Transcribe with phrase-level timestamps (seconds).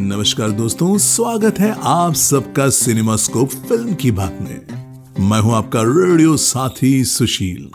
[0.00, 5.80] नमस्कार दोस्तों, स्वागत है आप सबका सिनेमा स्कोप फ़िल्म की बात में। मैं हूँ आपका
[5.82, 7.68] रेडियो साथी सुशील।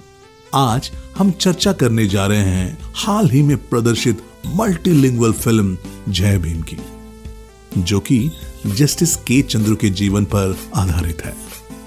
[0.53, 4.23] आज हम चर्चा करने जा रहे हैं हाल ही में प्रदर्शित
[4.55, 5.77] मल्टीलिंगुअल फ़िल्म
[6.09, 6.77] जय भीम की,
[7.77, 8.31] जो कि
[8.67, 11.35] जस्टिस के चंद्र के जीवन पर आधारित है।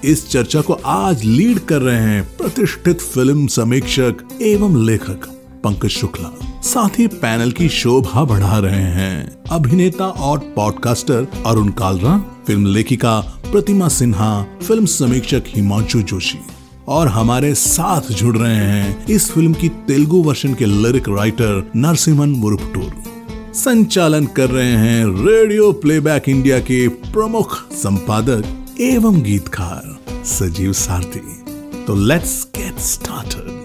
[0.03, 5.27] इस चर्चा को आज लीड कर रहे हैं प्रतिष्ठित फ़िल्म समीक्षक एवं लेखक
[5.63, 12.17] पंकज शुक्ला। साथ ही पैनल की शोभा बढ़ा रहे हैं। अभिनेता और पॉडकास्टर अरुण कालरा,
[12.47, 13.19] फ़िल्म लेखिका
[13.51, 16.39] प्रतिमा सिन्हा, फ़िल्म समीक्षक हिमांशु जोशी
[16.87, 22.29] और हमारे साथ जुड़ रहे हैं इस फ़िल्म की तेलुगु वर्षन के लिरिक राइटर नरसिमन
[22.29, 31.43] मुरुपटूर। संचालन कर रहे हैं रेडियो प्लेबैक इंडिया के प्रमुख संपादक एवं गीतकार सजीव सारथी।
[31.87, 33.58] तो लेट्स गेट स्टार्टेड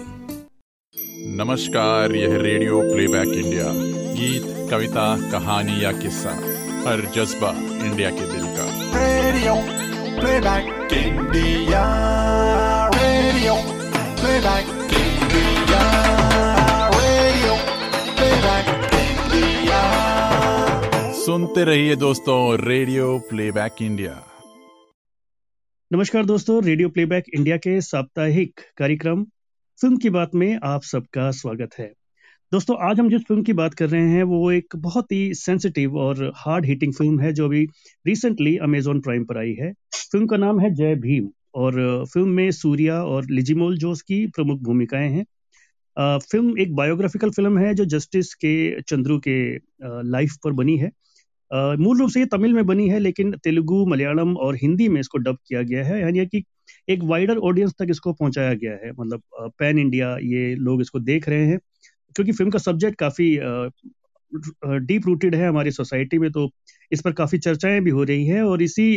[1.37, 3.63] नमस्कार यह रेडियो प्लेबैक इंडिया।
[4.13, 6.29] गीत कविता कहानी या किस्सा
[6.85, 7.49] हर जज्बा
[7.85, 9.55] इंडिया के दिल का। Radio
[10.19, 11.81] playback India.
[12.95, 13.55] Radio
[14.21, 15.81] playback India.
[16.95, 17.57] Radio
[18.15, 19.83] playback India.
[21.25, 24.17] सुनते रहिए दोस्तों रेडियो प्लेबैक इंडिया।
[25.91, 29.25] नमस्कार दोस्तों रेडियो प्लेबैक इंडिया के साप्ताहिक कार्यक्रम
[29.79, 31.85] फ़िल्म की बात में आप सबका स्वागत है।
[32.51, 35.97] दोस्तों, आज हम जिस फ़िल्म की बात कर रहे हैं, वो एक बहुत ही सेंसिटिव
[35.97, 37.63] और हार्ड हिटिंग फ़िल्म है, जो अभी
[38.05, 39.71] रिसेंटली अमेजोन प्राइम पर आई है।
[40.11, 44.61] फ़िल्म का नाम है जय भीम और फ़िल्म में सूर्या और लिजिमोल जोस की प्रमुख
[44.61, 45.25] भूमिकाएँ हैं।
[46.21, 49.37] फ़िल्म एक बायोग्राफिकल फ़िल्म है, जो जस्टिस के चंद्रू के
[50.09, 50.91] लाइफ पर बनी है।
[51.77, 55.17] मूल रूप से ये तमिल में बनी है, लेकिन तेलुगु, मलयालम और हिंदी में इसको
[55.19, 56.43] डब किया गया है। यानी कि
[56.87, 61.29] एक वाइडर ऑडियंस तक इसको पहुँचाया गया है। मतलब पैन इंडिया ये लोग इसको देख
[61.29, 61.59] रहे हैं,
[62.15, 63.37] क्योंकि फ़िल्म का सब्जेक्ट काफ़ी
[64.81, 66.49] डीप रूटेड है हमारी सोसाइटी में तो
[66.91, 68.87] इस पर काफ़ी चर्चाएँ भी हो रही है और इसी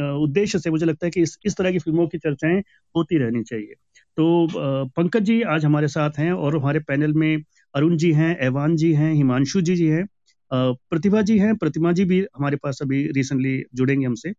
[0.00, 2.60] उद्देश्य से मुझे लगता है कि इस इस तरह की फ़िल्मों की चर्चाएँ
[2.94, 3.74] होती रहनी चाहिए।
[4.18, 7.36] तो पंकज जी आज हमारे साथ हैं और हमारे पैनल में
[7.74, 10.06] अरुण जी हैं एवान जी हैं, हिमांशु जी जी हैं
[10.50, 14.32] प्रतिभा जी हैं, प्रतिमा जी भी हमारे पास अभी रिसेंटली जुड़ेंगे हमसे।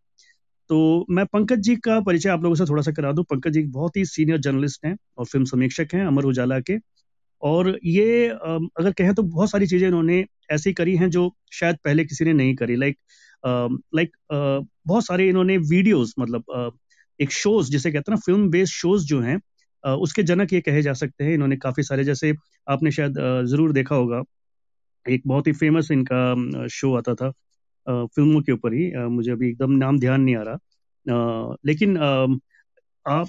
[0.70, 3.64] तो मैं पंकज जी का परिचय आप लोगों से थोड़ा सा करा दूँ। पंकज जी
[3.72, 6.78] बहुत ही सीनियर जर्नलिस्ट हैं और फ़िल्म समीक्षक हैं अमर उजाला के।
[7.44, 12.06] और ये अगर कहें तो बहुत सारी चीज़ें इन्होंने ऐसी करी हैं जो शायद पहले
[12.06, 12.98] किसी ने नहीं करी। लाइक
[13.96, 16.78] लाइक बहुत सारे इन्होंने वीडियोस मतलब
[17.20, 19.40] एक शोज़ जिसे कहते हैं ना फ़िल्म बेस्ड शोज़ जो हैं
[19.84, 22.34] उसके जनक ये कहे जा सकते हैं। इन्होंने काफ़ी सारे, जैसे
[22.68, 23.16] आपने शायद
[23.48, 24.22] ज़रूर देखा होगा,
[25.06, 27.32] एक बहुत ही फ़ेमस इनका शो आता था।
[27.88, 31.98] फ़िल्मों के ऊपर ही मुझे अभी एकदम नाम ध्यान नहीं आ रहा। लेकिन
[33.06, 33.28] आप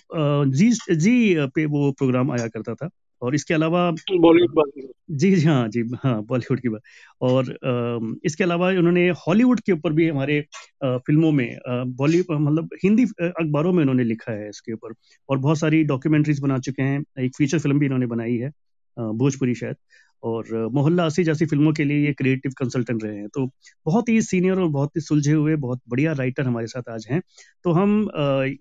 [0.49, 2.89] जी जी पे वो प्रोग्राम आया करता था
[3.23, 4.71] और इसके अलावा बॉलीवुड
[5.13, 6.81] जी जी हाँ जी हाँ बॉलीवुड की बात।
[7.21, 10.41] और इसके अलावा उन्होंने हॉलीवुड के ऊपर भी हमारे
[10.85, 11.57] फ़िल्मों में
[11.97, 14.95] बॉलीवुड मतलब हिंदी अखबारों में उन्होंने लिखा है इसके ऊपर।
[15.29, 18.51] और बहुत सारी डॉक्यूमेंट्रीज बना चुके हैं। एक फीचर फ़िल्म भी इन्होंने बनाई है
[18.97, 19.77] भोजपुरी शायद।
[20.25, 23.47] और मोहल्ला असी जैसी फ़िल्मों के लिए ये क्रिएटिव कंसल्टेंट रहे हैं। तो
[23.87, 27.21] बहुत ही सीनियर और बहुत ही सुलझे हुए बहुत बढ़िया राइटर हमारे साथ आज हैं।
[27.65, 28.09] तो हम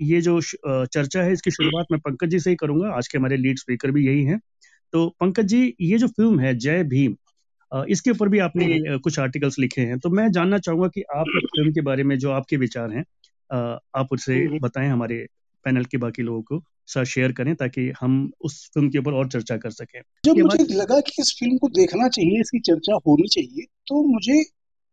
[0.01, 3.38] ये जो चर्चा है इसकी शुरुआत मैं पंकज जी से ही करूँगा। आज के हमारे
[3.38, 4.40] लीड स्पीकर भी यही हैं।
[4.94, 7.16] तो पंकज जी ये जो फ़िल्म है जय भीम
[7.72, 11.72] इसके ऊपर भी आपने कुछ आर्टिकल्स लिखे हैं। तो मैं जानना चाहूँगा कि आप फ़िल्म
[11.74, 13.03] के बारे में जो आपके विचार हैं
[13.95, 15.25] आप उससे बताएँ हमारे
[15.66, 19.27] पैनल के बाकी लोगों को। साथ शेयर करें ताकि हम उस फ़िल्म के ऊपर और
[19.27, 23.27] चर्चा कर सकें। जब मुझे लगा कि इस फ़िल्म को देखना चाहिए इसकी चर्चा होनी
[23.27, 24.44] चाहिए तो मुझे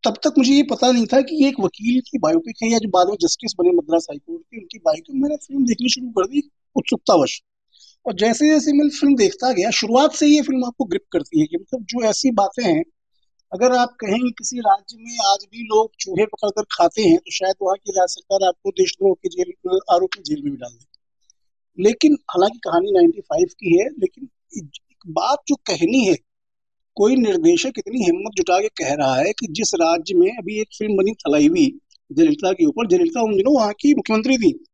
[0.05, 2.78] तब तक मुझे ये पता नहीं था कि ये एक वकील की बायोपिक है या
[2.78, 6.27] जो बाद में जस्टिस बने मद्रास हाईकोर्ट की उनकी बायोपिक मैंने फ़िल्म देखनी शुरू कर
[6.27, 6.43] दी
[6.77, 7.41] उत्सुकतावश।
[8.07, 11.47] और जैसे जैसे मैं फ़िल्म देखता गया शुरुआत से ये फ़िल्म आपको ग्रिप करती है
[11.47, 12.83] कि मतलब जो ऐसी बातें हैं
[13.53, 17.57] अगर आप कहेंगे किसी राज्य में आज भी लोग चूहे पकड़कर खाते हैं तो शायद
[17.62, 19.53] वहाँ की राज्य सरकार आपको देशद्रोह के जेल
[19.93, 20.90] आरोप जेल में भी डाल दे।
[21.79, 24.71] लेकिन हालाँकि कहानी 95 की है, लेकिन एक
[25.09, 26.15] बात जो कहनी है,
[26.97, 30.69] कोई निर्देशक इतनी हिम्मत जुटा के कह रहा है कि जिस राज्य में अभी एक
[30.79, 31.67] फ़िल्म बनी थलाईवी
[32.13, 34.65] जयललिता के ऊपर, जयललिता उन दिनों वहाँ की मुख्यमंत्री थी।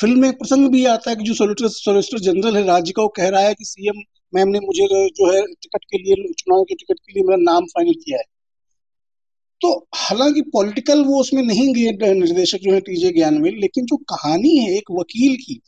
[0.00, 3.08] फ़िल्म में प्रसंग भी आता है कि जो सोलिटर सोलिसिटर जनरल है, राज्य का, वो
[3.08, 4.02] कह रहा है कि सीएम
[4.34, 7.64] मैम ने मुझे जो है टिकट के लिए, चुनाव के टिकट के लिए मेरा नाम
[7.64, 8.24] फाइनल किया है।
[9.60, 14.56] तो हालाँकि पॉलिटिकल वो उसमें नहीं गए, निर्देशक जो है टीजे ज्ञानवेल लेकिन जो कहानी
[14.56, 15.60] है, एक वकील की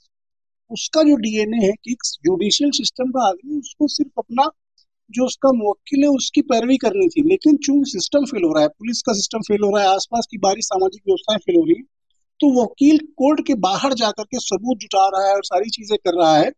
[0.70, 4.49] उसका जो डीएनए है, कि जुडिशियल सिस्टम का आदमी उसको सिर्फ़ अपना
[5.11, 8.69] जो उसका मुवक्किल है, उसकी पैरवी करनी थी। लेकिन चूँकि सिस्टम फेल हो रहा है
[8.70, 11.76] पुलिस का सिस्टम फेल हो रहा है, आसपास की बारी सामाजिक व्यवस्थाएँ फेल हो रही
[11.76, 11.82] है
[12.40, 16.14] तो वकील कोर्ट के बाहर जाकर के सबूत जुटा रहा है और सारी चीज़ें कर
[16.20, 16.50] रहा है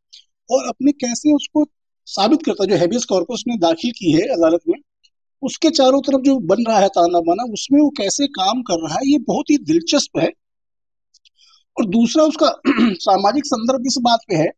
[0.49, 1.65] और अपने कैसे उसको
[2.07, 4.79] साबित करता है, जो हैबियस कॉर्पस ने दाखिल की है अदालत में,
[5.43, 8.95] उसके चारों तरफ़ जो बन रहा है ताना बाना उसमें वो कैसे काम कर रहा
[8.95, 10.31] है, ये बहुत ही दिलचस्प है।
[11.79, 12.49] और दूसरा उसका
[12.93, 14.51] सामाजिक संदर्भ इस बात पे है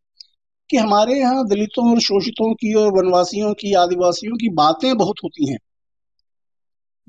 [0.69, 5.51] कि हमारे यहाँ दलितों और शोषितों की और वनवासियों की आदिवासियों की बातें बहुत होती
[5.51, 5.57] हैं।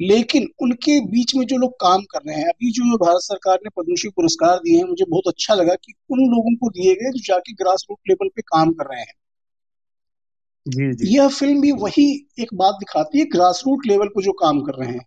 [0.01, 3.71] लेकिन उनके बीच में जो लोग काम कर रहे हैं अभी जो भारत सरकार ने
[3.77, 7.23] पद्मश्री पुरस्कार दिए हैं मुझे बहुत अच्छा लगा कि उन लोगों को दिए गए जो
[7.27, 9.15] जाके ग्रास रूट लेवल पे काम कर रहे हैं।
[10.67, 14.33] जी जी। यह फ़िल्म भी वही एक बात दिखाती है ग्रास रूट लेवल पे जो
[14.33, 15.07] काम कर रहे हैं।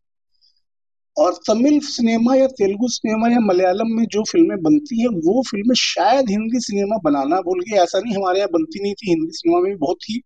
[1.19, 5.75] और तमिल सिनेमा या तेलुगु सिनेमा या मलयालम में जो फ़िल्में बनती हैं, वो फ़िल्में
[5.75, 9.61] शायद हिंदी सिनेमा बनाना भूल गए। ऐसा नहीं, हमारे यहाँ बनती नहीं थी। हिंदी सिनेमा
[9.61, 10.21] में बहुत ही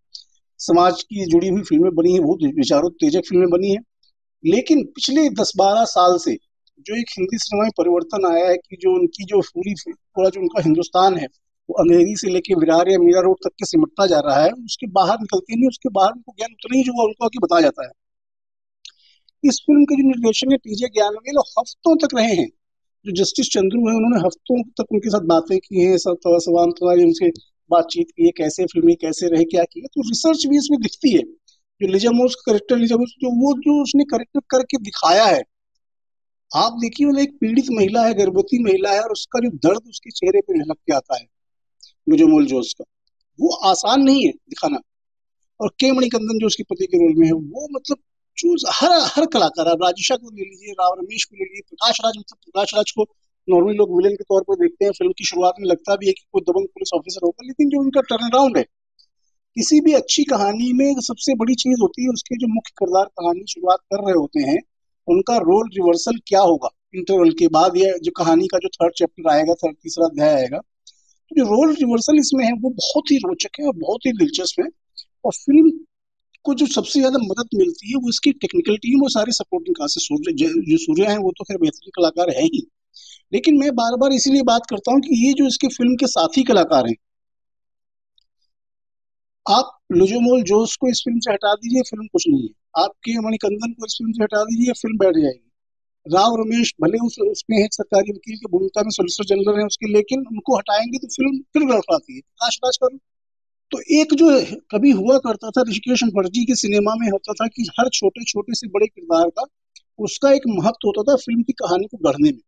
[0.59, 3.79] समाज की जुड़ी हुई फ़िल्में बनी हैं, बहुत विचारोत्तेजक फ़िल्में बनी हैं।
[4.45, 6.37] लेकिन पिछले दस बारह साल से
[6.85, 10.41] जो एक हिंदी सिनेमा में परिवर्तन आया है कि जो उनकी जो पूरी पूरा जो
[10.41, 11.27] उनका हिंदुस्तान है,
[11.69, 14.87] वो अंधेरी से लेके विरार या मीरा रोड तक के सिमटता जा रहा है, उसके
[14.87, 18.02] बाहर निकलते नहीं, उसके बाहर उनको ज्ञान उतना ही जो उनको आगे बताया जाता है।
[19.45, 22.49] इस फ़िल्म के जो निर्देशन है टीजे ज्ञानवेल हफ्तों तक रहे हैं।
[23.05, 26.71] जो जस्टिस चंद्रू है, उन्होंने हफ्तों तक उनके साथ बातें की हैं, सब थोड़ा सवाल,
[26.71, 27.29] थोड़ा उनसे
[27.69, 31.21] बातचीत की है, कैसे फ़िल्में, कैसे रहे, क्या किए तो रिसर्च भी इसमें दिखती है।
[31.81, 35.43] जो लिजामोस करेक्टर लिजामोस जो वो, जो उसने करेक्टर करके दिखाया है।
[36.55, 40.11] आप देखिए, वो एक पीड़ित महिला है, गर्भवती महिला है, और उसका जो दर्द उसके
[40.11, 41.27] चेहरे पर झलक के आता है
[42.09, 42.83] लिजामोल जोस का।
[43.41, 44.79] वो आसान नहीं है दिखाना।
[45.59, 47.97] और के मणिकंदन, जो उसके पति के रोल में है, वो मतलब
[48.37, 51.99] जो हर हर कलाकार, आप राजेशा को ले लीजिए, राव रमेश को ले लीजिए, प्रकाश
[52.05, 53.05] राज मतलब प्रकाश राज को
[53.47, 56.13] नॉर्मली लोग विलेन के तौर पर देखते हैं, फ़िल्म की शुरुआत में लगता भी है
[56.13, 58.63] कि कोई दबंग पुलिस ऑफिसर होगा, लेकिन जो उनका टर्न अराउंड है,
[59.57, 63.43] किसी भी अच्छी कहानी में सबसे बड़ी चीज़ होती है उसके जो मुख्य किरदार कहानी
[63.49, 64.59] शुरुआत कर रहे होते हैं,
[65.07, 66.69] उनका रोल रिवर्सल क्या होगा?
[66.95, 70.57] इंटरवल के बाद या जो कहानी का जो थर्ड चैप्टर आएगा थर्ड तीसरा अध्याय आएगा
[70.57, 74.59] तो जो रोल रिवर्सल इसमें है, वो बहुत ही रोचक है और बहुत ही दिलचस्प
[74.61, 74.67] है।
[75.25, 75.71] और फ़िल्म
[76.45, 79.99] को जो सबसे ज़्यादा मदद मिलती है वो इसकी टेक्निकल टीम और सारे सपोर्टिंग कास्ट
[79.99, 82.65] सूर्य जो सूर्य हैं, वो तो खैर बेहतरीन कलाकार है ही।
[83.31, 86.43] लेकिन मैं बार बार इसीलिए बात करता हूँ कि ये जो इसके फ़िल्म के साथी
[86.43, 86.95] कलाकार हैं,
[89.45, 93.73] आप लुजोमोल जोस को इस फ़िल्म से हटा दीजिए फ़िल्म कुछ नहीं है। आपके मणिकंदन
[93.73, 95.49] को इस फ़िल्म से हटा दीजिए फ़िल्म बैठ जाएगी।
[96.05, 99.93] राव, रमेश, भले उस उसमें एक सरकारी वकील की, भूमिका में सोलिसिटर जनरल है उसके,
[99.93, 102.97] लेकिन उनको हटाएँगे तो फ़िल्म फिर लौटाती है। प्रकाश राज करो।
[103.71, 104.27] तो एक जो
[104.71, 108.53] कभी हुआ करता था ऋषिकेश मुखर्जी के सिनेमा में होता था कि हर छोटे छोटे
[108.53, 109.43] से बड़े किरदार का
[109.99, 112.39] उसका एक महत्व होता था फ़िल्म की कहानी को गढ़ने में।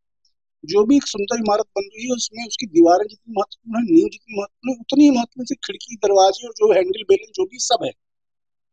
[0.65, 4.09] जो भी एक सुंदर इमारत बन रही है, उसमें उसकी दीवारें जितनी महत्वपूर्ण है, नींव
[4.11, 7.77] जितनी महत्वपूर्ण है, उतनी महत्वपूर्ण से खिड़की, दरवाजे और जो हैंडल, बैलेंस, जो भी सब
[7.83, 7.91] है।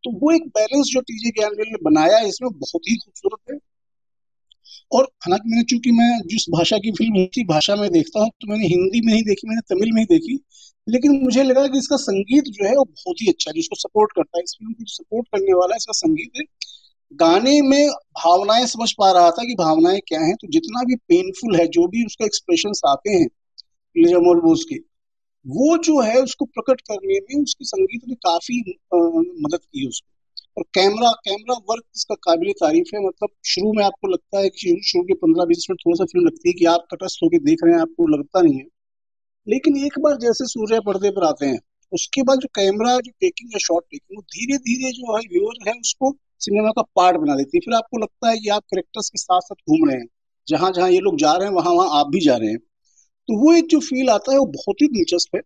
[0.05, 3.72] तो वो एक बैलेंस जो टीजे ज्ञानवेल ने बनाया है, इसमें बहुत ही खूबसूरत है।
[4.93, 8.49] और हालाँकि मैंने चूँकि मैं जिस भाषा की फ़िल्म उसी भाषा में देखता हूँ तो
[8.49, 10.39] मैंने हिंदी में ही देखी मैंने तमिल में ही देखी।
[10.87, 14.13] लेकिन मुझे लगा कि इसका संगीत जो है वो बहुत ही अच्छा है जिसको सपोर्ट
[14.17, 16.45] करता है। इस फ़िल्म को सपोर्ट करने वाला है इसका संगीत है।
[17.13, 21.57] गाने में भावनाएँ समझ पा रहा था कि भावनाएँ क्या हैं तो जितना भी पेनफुल
[21.57, 23.27] है जो भी उसका एक्सप्रेशन आते हैं
[23.97, 24.77] लिजामोल बोस के
[25.47, 28.61] वो जो है उसको प्रकट करने में उसकी संगीत ने काफ़ी
[28.95, 28.97] आ,
[29.43, 30.12] मदद की उसको।
[30.57, 34.81] और कैमरा कैमरा वर्क इसका काबिल तारीफ़ है। मतलब शुरू में आपको लगता है कि
[34.85, 37.59] शुरू के पंद्रह, बीस मिनट थोड़ा सा फ़िल्म लगती है कि आप तटस्थ होकर देख
[37.65, 38.67] रहे हैं, आपको लगता नहीं है।
[39.47, 41.61] लेकिन एक बार जैसे सूर्य पर्दे पर आते हैं,
[41.93, 45.69] उसके बाद जो कैमरा जो टेकिंग है शॉर्ट टेकिंग वो धीरे धीरे जो है व्यूअर
[45.69, 49.11] है, उसको सिनेमा का पार्ट बना देती है। फिर आपको लगता है कि आप करेक्टर्स
[49.11, 50.07] के साथ साथ घूम रहे हैं।
[50.49, 52.59] जहाँ जहाँ ये लोग जा रहे हैं वहाँ वहाँ आप भी जा रहे हैं।
[53.29, 55.43] तो वो एक जो फील आता है, वो बहुत ही दिलचस्प है।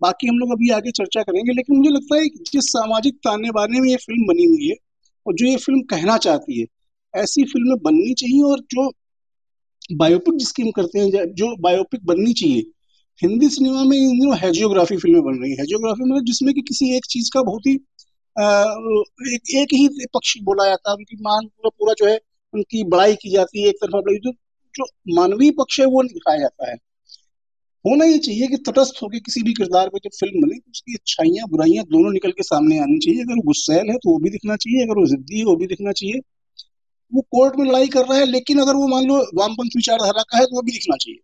[0.00, 3.50] बाकी हम लोग अभी आगे चर्चा करेंगे लेकिन मुझे लगता है कि जिस सामाजिक ताने
[3.50, 4.76] बाने में ये फ़िल्म बनी हुई है
[5.26, 6.66] और जो ये फ़िल्म कहना चाहती है
[7.14, 8.90] ऐसी फ़िल्में बननी चाहिए और जो
[9.96, 12.62] बायोपिक जिसकी हम करते हैं जो बायोपिक बननी चाहिए
[13.22, 16.94] हिंदी सिनेमा में इन दिनों हैजियोग्राफी फ़िल्में बन रही है। हैजियोग्राफी मतलब जिसमें कि किसी
[16.96, 21.70] एक चीज़ का बहुत ही एक, एक ही पक्ष बोला जाता है उनकी मान पूरा
[21.78, 22.18] पूरा जो है
[22.54, 24.32] उनकी बड़ाई की जाती है एक तरफा जो
[24.74, 24.84] जो
[25.16, 26.76] मानवीय पक्ष है वो दिखाया जाता है।
[27.84, 30.94] होना ये चाहिए कि तटस्थ होकर किसी भी किरदार पे जब फ़िल्म बने तो उसकी
[30.94, 34.30] अच्छाइयाँ, बुराइयाँ दोनों निकल के सामने आनी चाहिए। अगर वो गुस्सैल है तो वो भी
[34.30, 36.20] दिखना चाहिए। अगर वो जिद्दी है, वो भी दिखना चाहिए।
[37.12, 40.38] वो कोर्ट में लड़ाई कर रहा है, लेकिन अगर वो मान लो वामपंथ विचारधारा का
[40.38, 41.18] है तो वो भी दिखना चाहिए।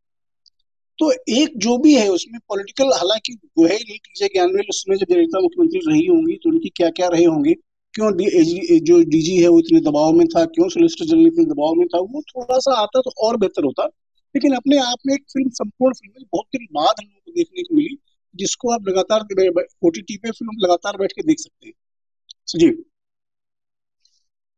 [0.99, 5.07] तो एक जो भी है, उसमें पॉलिटिकल हालाँकि वो है नहीं टीजे ज्ञानवेल उसमें जब
[5.11, 7.55] जयललिता मुख्यमंत्री रही होंगी तो उनकी क्या क्या रहे होंगे?
[7.95, 8.11] क्यों
[8.83, 10.45] जो डीजी है, वो इतने दबाव में था?
[10.47, 11.99] क्यों सोलिसिटर जनरल इतने दबाव में था?
[12.01, 13.89] वो थोड़ा सा आता तो और बेहतर होता।
[14.37, 17.63] लेकिन अपने आप में एक फ़िल्म, संपूर्ण फ़िल्म बहुत दिन बाद हम लोग को देखने
[17.63, 17.97] को मिली,
[18.35, 19.21] जिसको आप लगातार
[19.85, 21.75] ओटीटी पे फ़िल्म लगातार बैठ के देख सकते हैं।
[22.47, 22.85] सुजीव।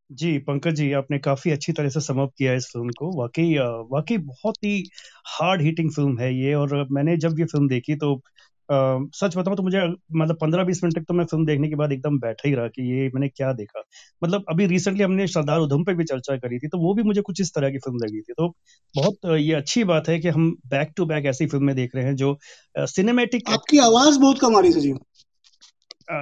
[0.09, 3.53] जी, पंकज जी, आपने काफ़ी अच्छी तरह से समअप किया इस फ़िल्म को। वाकई
[3.91, 4.83] वाकई बहुत ही
[5.27, 8.15] हार्ड हिटिंग फ़िल्म है ये, और मैंने जब ये फ़िल्म देखी तो
[8.71, 9.81] सच बताऊँ तो मुझे
[10.13, 12.67] मतलब पंद्रह बीस मिनट तक तो मैं फ़िल्म देखने के बाद एकदम बैठा ही रहा
[12.67, 13.83] कि ये मैंने क्या देखा।
[14.21, 17.21] मतलब अभी रिसेंटली हमने सरदार उधम पे भी चर्चा करी थी तो वो भी मुझे
[17.21, 18.47] कुछ इस तरह की फ़िल्म लगी थी। तो
[18.95, 22.15] बहुत ये अच्छी बात है कि हम बैक टू बैक ऐसी फ़िल्में देख रहे हैं
[22.15, 22.37] जो
[22.77, 24.99] सिनेमेटिक आपकी आवाज़ बहुत कम आ रही है सजीव।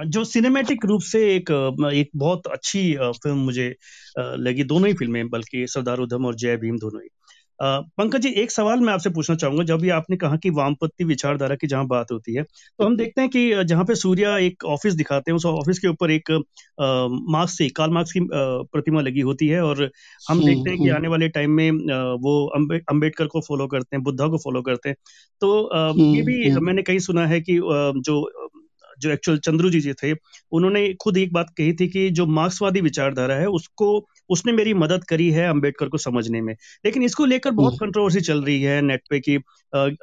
[0.06, 1.50] जो सिनेमैटिक रूप से एक
[1.94, 3.74] एक बहुत अच्छी फ़िल्म मुझे
[4.18, 7.08] लगी। दोनों ही फ़िल्में बल्कि सरदार उधम और जय भीम दोनों ही।
[7.62, 11.54] पंकज जी एक सवाल मैं आपसे पूछना चाहूँगा जब भी आपने कहा कि वामपंथी विचारधारा
[11.54, 14.94] की जहाँ बात होती है तो हम देखते हैं कि जहाँ पे सूर्या एक ऑफ़िस
[14.94, 16.30] दिखाते हैं उस ऑफ़िस के ऊपर एक
[17.30, 19.82] मार्क्स से कार्ल मार्क्स की प्रतिमा लगी होती है और
[20.30, 21.70] हम हम्म, देखते हैं कि हम्म। आने वाले टाइम में
[22.20, 24.96] वो अम्बे, अंबेडकर को फॉलो करते हैं बुद्धा को फॉलो करते हैं
[25.40, 27.56] तो ये हम्म, भी। मैंने कहीं सुना है कि
[28.00, 28.30] जो
[28.98, 30.12] जो एक्चुअल चंद्रू जी जी थे
[30.52, 35.04] उन्होंने खुद एक बात कही थी कि जो मार्क्सवादी विचारधारा है उसको उसने मेरी मदद
[35.04, 38.82] करी है अंबेडकर को समझने में। लेकिन इसको लेकर बहुत हम्म। कंट्रोवर्सी चल रही है
[38.82, 39.38] नेट पे कि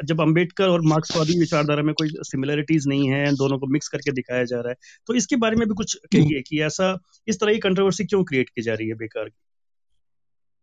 [0.05, 4.43] जब अंबेडकर और मार्क्सवादी विचारधारा में कोई सिमिलरिटीज नहीं है दोनों को मिक्स करके दिखाया
[4.43, 4.75] जा रहा है
[5.07, 8.49] तो इसके बारे में भी कुछ कहिए कि ऐसा इस तरह की कंट्रोवर्सी क्यों क्रिएट
[8.49, 9.39] की जा रही है बेकार की?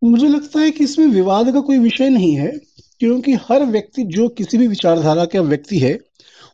[0.04, 2.60] मुझे लगता है कि इसमें विवाद का कोई विषय नहीं है
[3.00, 5.98] क्योंकि हर व्यक्ति जो किसी भी विचारधारा का व्यक्ति है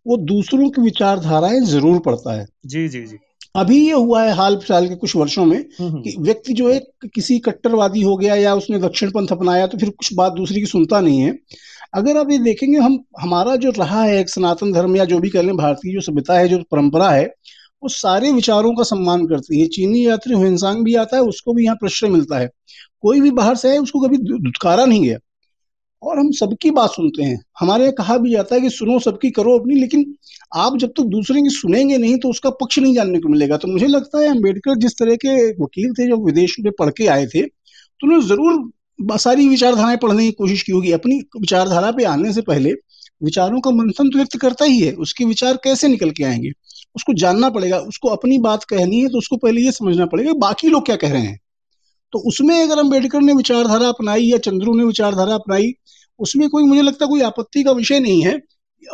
[0.08, 3.16] वो दूसरों की विचारधाराएँ ज़रूर पढ़ता है। जी जी जी।
[3.56, 6.72] अभी ये हुआ है हाल फ़िलहाल के कुछ वर्षों में हम्म, हम्म, कि व्यक्ति जो
[6.72, 6.80] है
[7.14, 10.66] किसी कट्टरवादी हो गया या उसने दक्षिण पंथ अपनाया तो फिर कुछ बात दूसरी की
[10.66, 11.38] सुनता नहीं है।
[11.94, 15.28] अगर आप ये देखेंगे हम हमारा जो रहा है एक सनातन धर्म या जो भी
[15.30, 17.24] कह लें भारतीय जो सभ्यता है जो परंपरा है
[17.82, 21.64] वो सारे विचारों का सम्मान करती है। चीनी यात्री हुइनसांग भी आता है उसको भी
[21.64, 22.48] यहाँ प्रश्रय मिलता है।
[23.02, 25.18] कोई भी बाहर से है उसको कभी धुतकारा नहीं गया।
[26.02, 29.30] और हम सबकी बात सुनते हैं। हमारे यहाँ कहा भी जाता है कि सुनो, सबकी
[29.30, 30.04] करो अपनी, लेकिन
[30.56, 33.56] आप जब तक तो दूसरे की सुनेंगे नहीं तो उसका पक्ष नहीं जानने को मिलेगा।
[33.56, 37.06] तो मुझे लगता है अंबेडकर जिस तरह के वकील थे, जो विदेश में पढ़ के
[37.08, 42.04] आए थे तो उन्होंने ज़रूर सारी विचारधाराएँ पढ़ने की कोशिश की होगी। अपनी विचारधारा पे
[42.06, 42.72] आने से पहले
[43.20, 46.50] विचारों का मंथन तो व्यक्त करता ही है। उसके विचार कैसे निकल के आएँगे?
[46.96, 50.68] उसको जानना पड़ेगा। उसको अपनी बात कहनी है तो उसको पहले ये समझना पड़ेगा, बाकी
[50.68, 51.38] लोग क्या कह रहे हैं?
[52.12, 55.72] तो उसमें अगर अंबेडकर ने विचारधारा अपनाई या चंद्रू ने विचारधारा अपनाई
[56.18, 58.34] उसमें कोई मुझे लगता कोई आपत्ति का विषय नहीं है।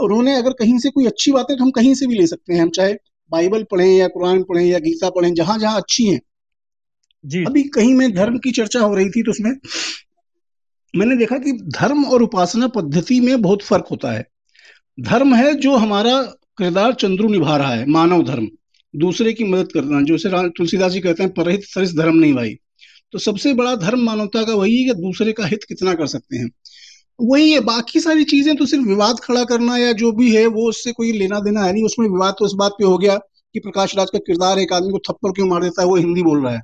[0.01, 2.63] उन्होंने अगर कहीं से कोई अच्छी बातें तो हम कहीं से भी ले सकते हैं
[2.63, 2.95] हम चाहे
[3.31, 6.21] बाइबल पढ़ें या कुरान पढ़ें या गीता पढ़ें जहाँ जहाँ अच्छी हैं।
[7.27, 9.53] जी। अभी कहीं में धर्म की चर्चा हो रही थी तो उसमें
[10.97, 14.27] मैंने देखा कि धर्म और उपासना पद्धति में बहुत फ़र्क होता है।
[15.01, 16.23] धर्म है जो हमारा
[16.59, 18.49] किरदार चंद्रू निभा रहा है मानव धर्म।
[18.97, 22.57] दूसरे की मदद करना रा- तुलसीदास जी कहते हैं परहित सरिस धर्म नहीं भाई।
[23.13, 26.37] तो सबसे बड़ा धर्म मानवता का वही है कि दूसरे का हित कितना कर सकते
[26.37, 26.51] हैं।
[27.21, 30.69] वही है बाकी सारी चीज़ें तो सिर्फ़ विवाद खड़ा करना या जो भी है वो
[30.69, 33.17] उससे कोई लेना देना है नहीं। उसमें विवाद तो इस बात पे हो गया
[33.55, 36.23] कि प्रकाश राज का किरदार एक आदमी को थप्पड़ क्यों मार देता है वो हिंदी
[36.23, 36.63] बोल रहा है।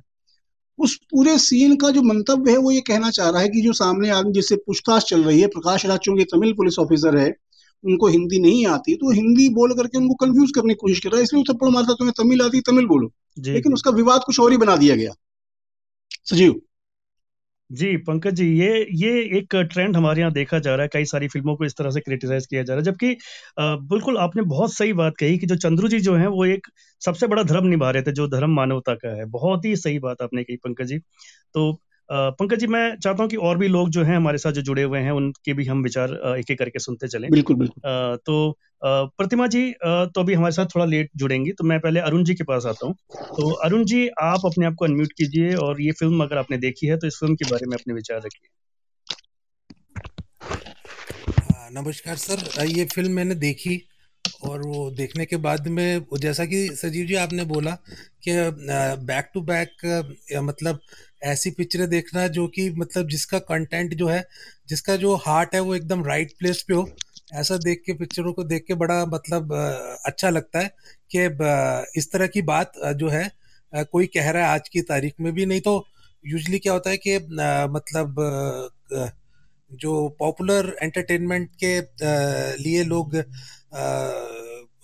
[0.79, 3.73] उस पूरे सीन का जो मंतव्य है वो ये कहना चाह रहा है कि जो
[3.73, 7.33] सामने आदमी जिससे पूछताछ चल रही है प्रकाश राज चूँकि तमिल पुलिस ऑफिसर है
[7.83, 11.17] उनको हिंदी नहीं आती तो हिंदी बोल करके उनको कंफ्यूज करने की कोशिश कर रहा
[11.17, 13.11] है इसलिए थप्पड़ मारता तुम्हें तमिल आती तमिल बोलो।
[13.53, 15.11] लेकिन उसका विवाद कुछ और ही बना दिया गया।
[16.11, 16.61] सजीव।
[17.69, 21.27] जी, पंकज जी, ये ये एक ट्रेंड हमारे यहाँ देखा जा रहा है, कई सारी
[21.27, 23.15] फ़िल्मों को इस तरह से क्रिटिसाइज किया जा रहा है, जबकि
[23.89, 26.67] बिल्कुल आपने बहुत सही बात कही कि जो चंद्रू जी जो हैं, वो एक
[27.01, 30.21] सबसे बड़ा धर्म निभा रहे थे, जो धर्म मानवता का है। बहुत ही सही बात
[30.21, 30.99] आपने कही, पंकज जी।
[31.55, 31.71] तो
[32.11, 34.83] पंकज जी मैं चाहता हूँ कि और भी लोग जो हैं हमारे साथ जो जुड़े
[34.83, 39.47] हुए हैं उनके भी हम विचार एक एक करके सुनते चलें। बिल्कुल बिल्कुल। तो प्रतिमा
[39.47, 42.65] जी तो अभी हमारे साथ थोड़ा लेट जुड़ेंगी तो मैं पहले अरुण जी के पास
[42.65, 46.37] आता हूँ। तो अरुण जी आप अपने आप को अनम्यूट कीजिए और ये फ़िल्म अगर
[46.37, 48.47] आपने देखी है तो इस फ़िल्म के बारे में अपने विचार रखिए।
[51.73, 53.81] नमस्कार सर। ये फ़िल्म मैंने देखी
[54.45, 57.71] और वो देखने के बाद में जैसा कि सजीव जी आपने बोला
[58.27, 58.31] कि
[59.05, 59.85] बैक टू बैक
[60.43, 60.79] मतलब
[61.23, 64.23] ऐसी पिक्चरें देखना जो कि मतलब जिसका कंटेंट जो है,
[64.69, 66.89] जिसका जो हार्ट है वो एकदम राइट प्लेस पे हो,
[67.33, 69.53] ऐसा देख के पिक्चरों को देख के बड़ा मतलब
[70.05, 70.71] अच्छा लगता है
[71.15, 71.25] कि
[71.99, 73.29] इस तरह की बात जो है
[73.73, 75.85] कोई कह रहा है आज की तारीख में भी। नहीं तो
[76.23, 77.17] यूजली क्या होता है कि
[77.71, 78.15] मतलब
[79.71, 81.79] जो पॉपुलर एंटरटेनमेंट के
[82.63, 83.15] लिए लोग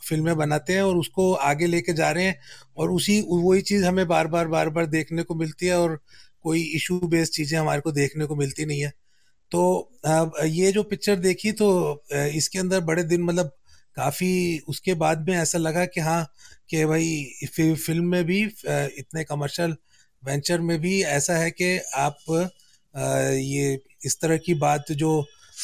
[0.09, 2.39] फ़िल्में बनाते हैं और उसको आगे लेके जा रहे हैं
[2.77, 5.99] और उसी, वही चीज़ हमें बार बार बार बार देखने को मिलती है और
[6.43, 8.91] कोई इशू बेस्ड चीज़ें हमारे को देखने को मिलती नहीं है।
[9.51, 9.91] तो
[10.45, 11.69] ये जो पिक्चर देखी तो
[12.13, 13.51] इसके अंदर बड़े दिन मतलब
[13.97, 14.31] काफ़ी
[14.69, 16.23] उसके बाद में ऐसा लगा कि हाँ
[16.69, 19.75] कि भाई फ़िल्म में भी इतने कमर्शियल
[20.23, 22.17] वेंचर में भी ऐसा है कि आप
[22.93, 25.11] ये इस तरह की बात जो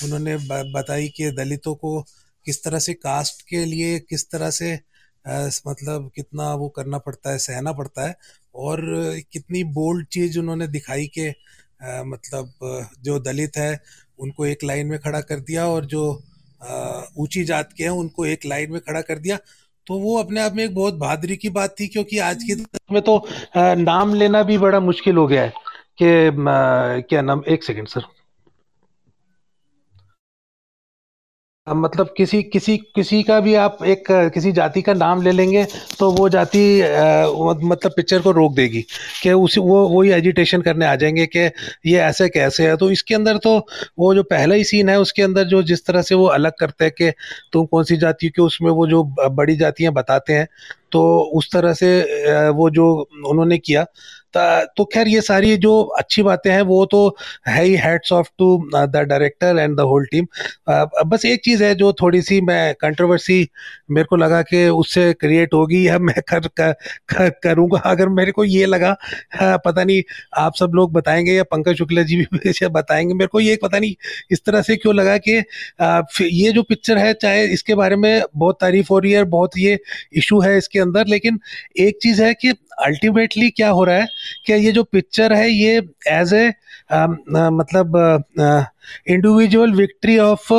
[0.04, 0.38] उन्होंने
[0.74, 2.00] बताई कि दलितों को
[2.46, 4.80] किस तरह से कास्ट के लिए किस तरह से
[5.26, 8.16] अ, मतलब कितना वो करना पड़ता है सहना पड़ता है
[8.56, 8.82] और
[9.34, 12.54] कितनी बोल्ड चीज़ उन्होंने दिखाई के अ, मतलब
[13.04, 13.80] जो दलित है
[14.20, 16.24] उनको एक लाइन में खड़ा कर दिया और जो
[17.18, 19.38] ऊँची जात के हैं उनको एक लाइन में खड़ा कर दिया।
[19.88, 22.56] तो वो अपने आप में एक बहुत बहादुरी की बात थी क्योंकि आज की
[22.92, 25.54] में तो नाम लेना भी बड़ा मुश्किल हो गया है
[26.02, 26.32] कि
[27.10, 28.02] क्या नाम एक सेकंड सर
[31.68, 34.04] मतलब किसी किसी किसी का भी आप एक,
[34.34, 35.64] किसी जाति का नाम ले लेंगे
[36.00, 36.64] तो वो जाति
[37.64, 38.82] मतलब पिक्चर को रोक देगी
[39.22, 41.40] कि उसी, वो, वही एजिटेशन करने आ जाएँगे कि
[41.86, 43.58] ये ऐसे कैसे है। तो इसके अंदर तो
[44.00, 46.86] वो जो पहला ही सीन है, उसके अंदर जो जिस तरह से वो अलग करते
[46.86, 47.12] हैं कि
[47.54, 50.48] तुम कौन सी जाति के उसमें वो जो बड़ी जातियाँ बताते हैं
[50.92, 51.02] तो
[51.36, 52.92] उस तरह से वो जो
[53.28, 53.86] उन्होंने किया
[54.34, 57.00] ता- खैर ये सारी जो अच्छी बातें हैं वो तो
[57.48, 60.26] है ही hats off to the director and the whole team
[61.08, 63.48] बस एक चीज़ है जो थोड़ी सी मैं कंट्रोवर्सी
[63.92, 66.72] मेरे को लगा कि उससे क्रिएट होगी या मैं कर, कर,
[67.10, 68.96] कर करूँगा। अगर मेरे को ये लगा
[69.34, 70.02] हाँ, पता नहीं
[70.38, 73.96] आप सब लोग बताएँगे या पंकज शुक्ला जी भी बताएँगे। मेरे को ये पता नहीं
[74.32, 75.38] इस तरह से क्यों लगा कि
[76.22, 79.78] ये जो पिक्चर है चाहे इसके बारे में बहुत तारीफ़ हो रही है बहुत ये
[80.14, 81.40] इशू है इसके अंदर लेकिन
[81.80, 84.08] एक चीज़ है कि अल्टीमेटली क्या हो रहा है
[84.46, 85.78] कि ये जो पिक्चर है ये
[86.12, 86.48] एज ए
[86.94, 87.96] मतलब
[89.10, 90.54] इंडिविजुअल विक्ट्री ऑफ़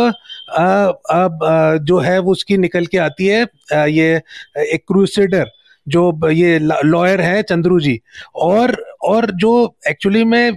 [1.82, 3.42] जो है वो उसकी निकल के आती है
[3.74, 4.14] आ, ये
[4.56, 5.50] एक क्रूसेडर
[5.86, 8.00] जो ये लॉयर है चंद्रू जी
[8.42, 9.52] और और जो
[9.88, 10.50] एक्चुअली में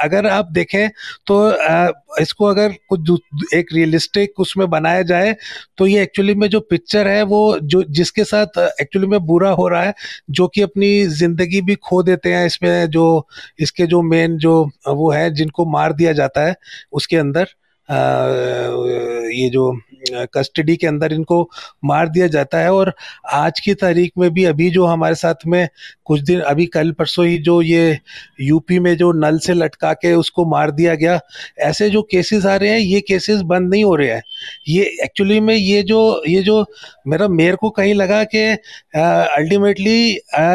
[0.00, 0.88] अगर आप देखें
[1.26, 1.36] तो
[2.20, 3.10] इसको अगर कुछ
[3.54, 5.34] एक रियलिस्टिक उसमें बनाया जाए
[5.78, 9.68] तो ये एक्चुअली में जो पिक्चर है, वो जो, जिसके साथ एक्चुअली में बुरा हो
[9.68, 9.94] रहा है,
[10.30, 13.26] जो कि अपनी ज़िंदगी भी खो देते हैं, इसमें जो,
[13.60, 14.54] इसके जो मेन जो,
[14.88, 16.54] वो है, जिनको मार दिया जाता है,
[16.92, 17.48] उसके अंदर
[17.88, 19.72] ये जो
[20.34, 21.40] कस्टडी के अंदर इनको
[21.84, 22.92] मार दिया जाता है और
[23.32, 25.66] आज की तारीख में भी अभी जो हमारे साथ में
[26.06, 27.98] कुछ दिन अभी कल परसों ही जो ये
[28.40, 31.18] यूपी में जो नल से लटका के उसको मार दिया गया।
[31.60, 34.22] ऐसे जो केसेस आ रहे हैं ये केसेस बंद नहीं हो रहे हैं।
[34.68, 36.64] ये एक्चुअली में ये जो ये जो
[37.08, 38.44] मेरा मेयर को कहीं लगा कि
[38.96, 39.98] अल्टीमेटली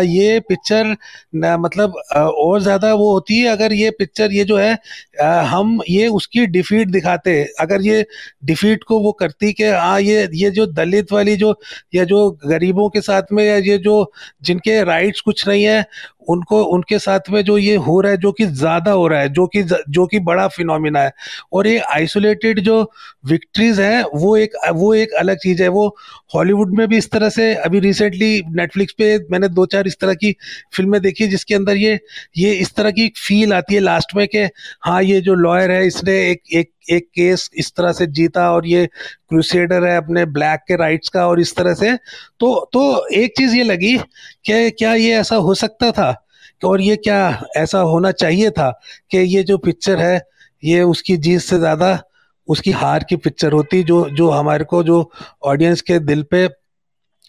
[0.10, 0.96] ये पिक्चर
[1.36, 4.74] मतलब अ, और ज़्यादा वो होती है। अगर ये पिक्चर ये जो है
[5.22, 6.88] अ, हम ये उसकी डिफीट
[7.20, 8.06] दिखाते अगर ये
[8.46, 11.60] डिफीट को वो करती कि हाँ ये ये जो दलित वाली जो,
[11.96, 14.12] या जो गरीबों के साथ में, या ये जो
[14.44, 15.86] जिनके राइट्स कुछ नहीं है
[16.28, 19.30] उनको, उनके साथ में जो ये हो रहा है, जो कि ज़्यादा हो रहा है,
[19.30, 21.12] जो कि जो कि बड़ा फिनोमिना है,
[21.54, 22.82] और ये आइसोलेटेड जो
[23.28, 25.88] विक्ट्रीज हैं, वो एक वो एक अलग चीज़ है। वो
[26.36, 30.14] हॉलीवुड में भी इस तरह से, अभी रिसेंटली नेटफ्लिक्स पे मैंने दो चार इस तरह
[30.16, 30.36] की
[30.76, 32.00] फ़िल्में देखी, जिसके अंदर ये
[32.38, 34.48] ये इस तरह की फील आती है लास्ट में कि
[34.86, 38.68] हाँ ये जो लॉयर है, इसने एक एक एक केस इस तरह से जीता, और
[38.68, 38.86] ये
[39.30, 41.96] क्रूसेडर है अपने ब्लैक के राइट्स का, और इस तरह से।
[42.40, 43.98] तो तो एक चीज़ ये लगी
[44.46, 46.19] कि क्या ये ऐसा हो सकता था?
[46.64, 47.20] और ये क्या
[47.58, 48.70] ऐसा होना चाहिए था
[49.12, 50.22] कि ये जो पिक्चर है
[50.64, 52.00] ये उसकी जीत से ज़्यादा
[52.48, 55.10] उसकी हार की पिक्चर होती जो जो हमारे को जो
[55.44, 56.44] ऑडियंस के दिल पे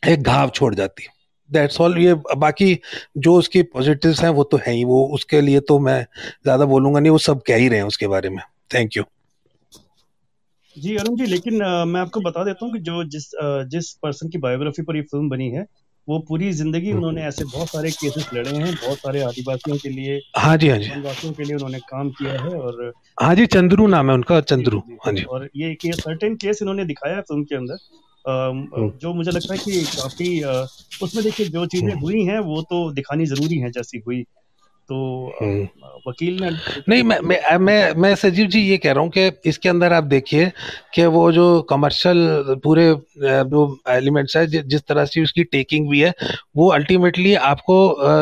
[0.02, 1.06] एक घाव छोड़ जाती।
[1.50, 2.78] दैट्स ऑल ये बाकी
[3.18, 6.02] जो उसकी पॉजिटिव्स हैं वो तो है ही वो उसके लिए तो मैं
[6.44, 8.42] ज़्यादा बोलूँगा नहीं वो सब कह ही रहे हैं उसके बारे में।
[8.74, 9.04] थैंक यू
[10.76, 13.92] जी अरुण जी लेकिन अ, मैं आपको बता देता हूँ कि जो जिस अ, जिस
[13.92, 15.66] पर्सन की बायोग्राफी पर ये फ़िल्म बनी है
[16.08, 20.20] वो पूरी ज़िंदगी उन्होंने ऐसे बहुत सारे केसेस लड़े हैं बहुत सारे आदिवासियों के लिए
[20.36, 23.86] हाँ जी हाँ जी। आदिवासियों के लिए उन्होंने काम किया है और हाँ जी चंद्रू
[23.86, 27.44] नाम है उनका चंद्रू। हाँ जी। और ये केस सर्टेन केस इन्होंने दिखाया है फ़िल्म
[27.44, 27.78] के अंदर।
[28.28, 30.42] हम्म, जो मुझे लगता है कि काफ़ी
[31.02, 34.24] उसमें देखिए जो चीज़ें हम्म, हुई हैं वो तो दिखानी ज़रूरी है जैसी हुई।
[34.90, 34.98] तो
[35.36, 36.50] हम्म। वकील ने
[36.88, 40.04] नहीं मैं मैं मैं मैं सजीव जी ये कह रहा हूँ कि इसके अंदर आप
[40.06, 40.50] देखिए
[40.94, 42.86] कि वो जो कमर्शियल पूरे
[43.20, 46.12] जो एलिमेंट्स है जिस तरह से उसकी टेकिंग भी है
[46.56, 47.76] वो अल्टीमेटली आपको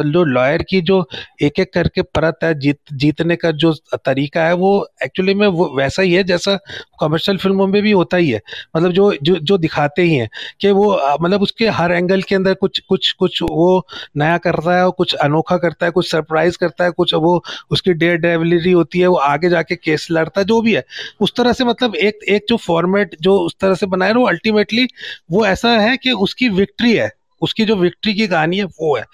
[0.09, 1.05] जो लॉयर की जो
[1.43, 4.73] एक एक करके परत है जीत जीतने का जो तरीका है वो
[5.05, 6.59] एक्चुअली में वो वैसा ही है जैसा
[7.01, 8.41] कमर्शियल फ़िल्मों में भी होता ही है
[8.77, 10.29] मतलब जो जो जो दिखाते ही हैं
[10.61, 13.71] कि वो मतलब उसके हर एंगल के अंदर कुछ कुछ कुछ वो
[14.17, 17.92] नया करता है और कुछ अनोखा करता है कुछ सरप्राइज़ करता है कुछ वो उसकी
[17.94, 20.85] डेयर डेविलरी होती है वो आगे जाके केस लड़ता है जो भी है।
[21.21, 24.27] उस तरह से मतलब एक एक जो फॉर्मेट जो उस तरह से बनाया है वो
[24.29, 24.87] अल्टीमेटली
[25.31, 27.11] वो ऐसा है कि उसकी विक्ट्री है
[27.42, 29.05] उसकी जो विक्ट्री की कहानी है वो है।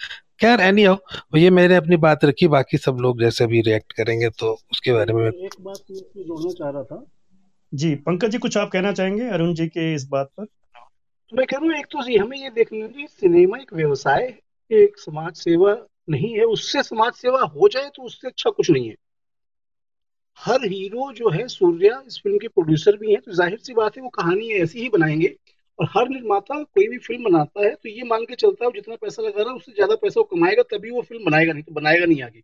[0.41, 4.29] खैर एनी हाउ ये मैंने अपनी बात रखी बाकी सब लोग जैसे भी रिएक्ट करेंगे
[4.31, 7.05] तो उसके बारे में एक बात जोड़ना चाह रहा था।
[7.73, 10.45] जी पंकज जी कुछ आप कहना चाहेंगे अरुण जी के इस बात पर?
[10.45, 14.23] तो मैं कह रहा हूँ एक तो ये हमें ये देखना चाहिए सिनेमा एक व्यवसाय
[14.71, 15.73] एक समाज सेवा
[16.09, 18.95] नहीं है, उससे समाज सेवा हो जाए तो उससे अच्छा कुछ नहीं है।
[20.39, 23.97] हर हीरो जो है, सूर्या इस फ़िल्म के प्रोड्यूसर भी हैं तो ज़ाहिर सी बात
[23.97, 25.35] है, वो कहानी ऐसी ही बनाएँगे।
[25.79, 28.97] और हर निर्माता कोई भी फ़िल्म बनाता है तो ये मान के चलता है जितना
[28.97, 31.73] पैसा लगा रहा है, उससे ज़्यादा पैसा वो कमाएगा, तभी वो फ़िल्म बनाएगा नहीं तो
[31.73, 32.43] बनाएगा नहीं आगे।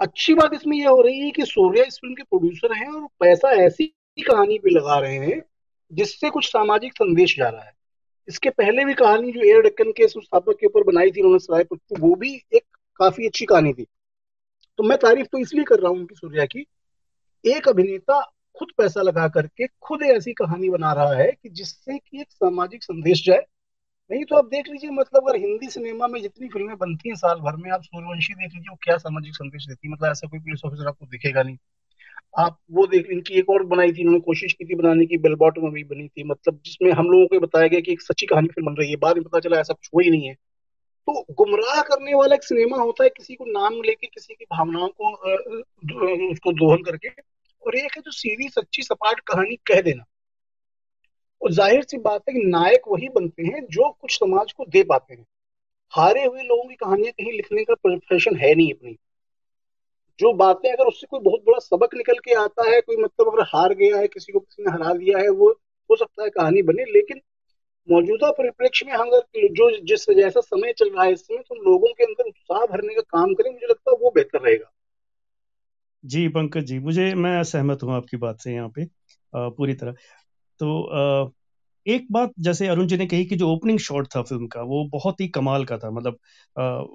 [0.00, 3.06] अच्छी बात इसमें यह हो रही है कि सूर्या इस फ़िल्म के प्रोड्यूसर हैं और
[3.20, 3.86] पैसा ऐसी
[4.18, 5.42] कहानी पे लगा रहे हैं,
[5.90, 7.72] जिससे कुछ सामाजिक संदेश जा रहा है।
[8.28, 11.64] इसके पहले भी कहानी जो एयर डक्कन के संस्थापक के ऊपर बनाई थी, उन्होंने सराय
[11.64, 12.62] पुष्पू वो भी एक
[13.00, 13.86] काफ़ी अच्छी कहानी थी।
[14.78, 16.66] तो मैं तारीफ़ तो इसलिए कर रहा हूँ उनकी सूर्या की,
[17.44, 18.20] एक अभिनेता
[18.58, 22.82] खुद पैसा लगा करके खुद ऐसी कहानी बना रहा है कि जिससे कि एक सामाजिक
[22.82, 23.44] संदेश जाए।
[24.10, 27.40] नहीं तो आप देख लीजिए मतलब अगर हिंदी सिनेमा में जितनी फ़िल्में बनती हैं साल
[27.40, 29.92] भर में, आप सूर्यवंशी देख लीजिए, वो क्या सामाजिक संदेश देती है?
[29.94, 31.56] मतलब ऐसा कोई पुलिस ऑफिसर आपको दिखेगा नहीं।
[32.38, 35.34] आप वो देख, इनकी एक और बनाई थी, इन्होंने कोशिश की थी बनाने की बेल
[35.36, 38.48] बॉटम मूवी बनी थी मतलब जिसमें हम लोगों को बताया गया कि एक सच्ची कहानी
[38.48, 40.34] फ़िल्म बन रही है, बाद में पता चला ऐसा कुछ हुआ ही नहीं है।
[41.08, 44.88] तो गुमराह करने वाला एक सिनेमा होता है, किसी को नाम लेके, किसी की भावनाओं
[45.00, 45.12] को
[46.30, 47.08] उसको दोहन करके,
[47.62, 50.04] और एक है जो सीधी सच्ची सपाट कहानी कह देना।
[51.42, 54.82] और ज़ाहिर सी बात है कि नायक वही बनते हैं जो कुछ समाज को दे
[54.82, 55.24] पाते हैं।
[55.92, 58.96] हारे हुए लोगों की कहानियाँ कहीं लिखने का प्रोफेशन है नहीं अपनी।
[60.18, 63.42] जो बातें अगर उससे कोई बहुत बड़ा सबक निकल के आता है कोई मतलब अगर
[63.42, 65.50] हार गया है किसी को किसी ने हरा दिया है वो
[65.90, 67.20] हो सकता है कहानी बने लेकिन
[67.88, 71.54] मौजूदा परिप्रेक्ष्य में हम अगर जो जिस जैसा समय चल रहा है इस समय तो
[71.70, 74.70] लोगों के अंदर उत्साह भरने का काम करें मुझे लगता है वो बेहतर रहेगा।
[76.04, 78.86] जी पंकज जी मुझे मैं सहमत हूँ आपकी बात से यहाँ पे
[79.34, 79.92] पूरी तरह।
[80.60, 81.32] तो अ,
[81.88, 84.84] एक बात जैसे अरुण जी ने कही कि जो ओपनिंग शॉट था फ़िल्म का, वो
[84.92, 86.18] बहुत ही कमाल का था। मतलब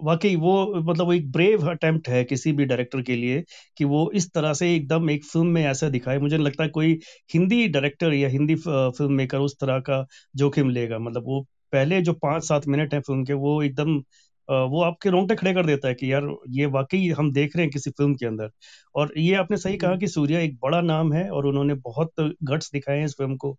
[0.06, 3.44] वाकई वो मतलब वो एक ब्रेव अटेम्प्ट है किसी भी डायरेक्टर के लिए
[3.78, 6.98] कि वो इस तरह से एकदम एक फ़िल्म में ऐसा दिखाए। मुझे लगता है कोई
[7.34, 11.42] हिंदी डायरेक्टर या हिंदी फ़िल्म मेकर उस तरह का जोखिम लेगा। मतलब वो
[11.74, 14.02] पहले जो पाँच सात मिनट है फ़िल्म के, वो एकदम
[14.48, 17.72] वो आपके रोंगटे खड़े कर देता है कि यार ये वाकई हम देख रहे हैं
[17.72, 18.50] किसी फ़िल्म के अंदर।
[18.96, 22.12] और ये आपने सही कहा कि सूर्या एक बड़ा नाम है और उन्होंने बहुत
[22.44, 23.58] गट्स दिखाए हैं इस फ़िल्म को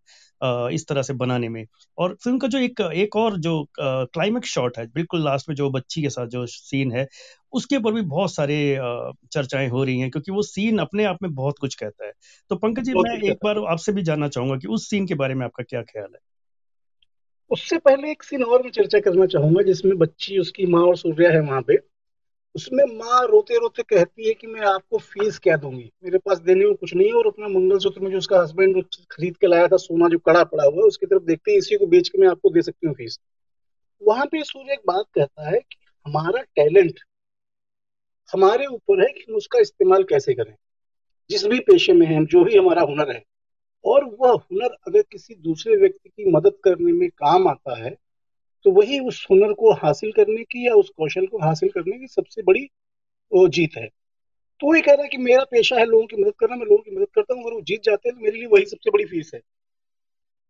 [0.70, 1.64] इस तरह से बनाने में।
[1.98, 5.70] और फ़िल्म का जो एक एक और जो क्लाइमेक्स शॉट है बिल्कुल लास्ट में जो
[5.70, 7.06] बच्ची के साथ जो सीन है
[7.52, 8.58] उसके ऊपर भी बहुत सारे
[9.32, 12.12] चर्चाएँ हो रही हैं क्योंकि वो सीन अपने आप में बहुत कुछ कहता है।
[12.50, 15.34] तो पंकज जी मैं एक बार आपसे भी जानना चाहूँगा कि उस सीन के बारे
[15.34, 16.18] में आपका क्या ख्याल है?
[17.54, 21.30] उससे पहले एक सीन और मैं चर्चा करना चाहूँगा, जिसमें बच्ची, उसकी माँ और सूर्या
[21.30, 21.76] है वहाँ पे।
[22.54, 25.92] उसमें माँ रोते रोते कहती है कि मैं आपको फ़ीस क्या दूँगी?
[26.04, 29.36] मेरे पास देने को कुछ नहीं है और अपना मंगलसूत्र में जो उसका हस्बैंड खरीद
[29.36, 31.86] के लाया था, सोना जो कड़ा पड़ा हुआ है, उसकी तरफ़ देखते ही, इसी को
[31.86, 33.18] बेच के मैं आपको दे सकती हूँ फ़ीस
[34.02, 37.00] वहाँ पे सूर्य एक बात कहता है कि हमारा टैलेंट
[38.32, 40.54] हमारे ऊपर है कि हम उसका इस्तेमाल कैसे करें।
[41.30, 43.22] जिस भी पेशे में है, जो भी हमारा हुनर है
[43.84, 47.90] और वह हुनर अगर किसी दूसरे व्यक्ति की मदद करने में काम आता है
[48.64, 52.06] तो वही उस हुनर को हासिल करने की या उस कौशल को हासिल करने की
[52.06, 52.64] सबसे बड़ी
[53.32, 53.86] वो जीत है।
[54.60, 56.78] तो ये कह रहा है कि मेरा पेशा है लोगों की मदद करना मैं लोगों
[56.78, 59.04] की मदद करता हूँ अगर वो जीत जाते हैं तो मेरे लिए वही सबसे बड़ी
[59.04, 59.40] फ़ीस है।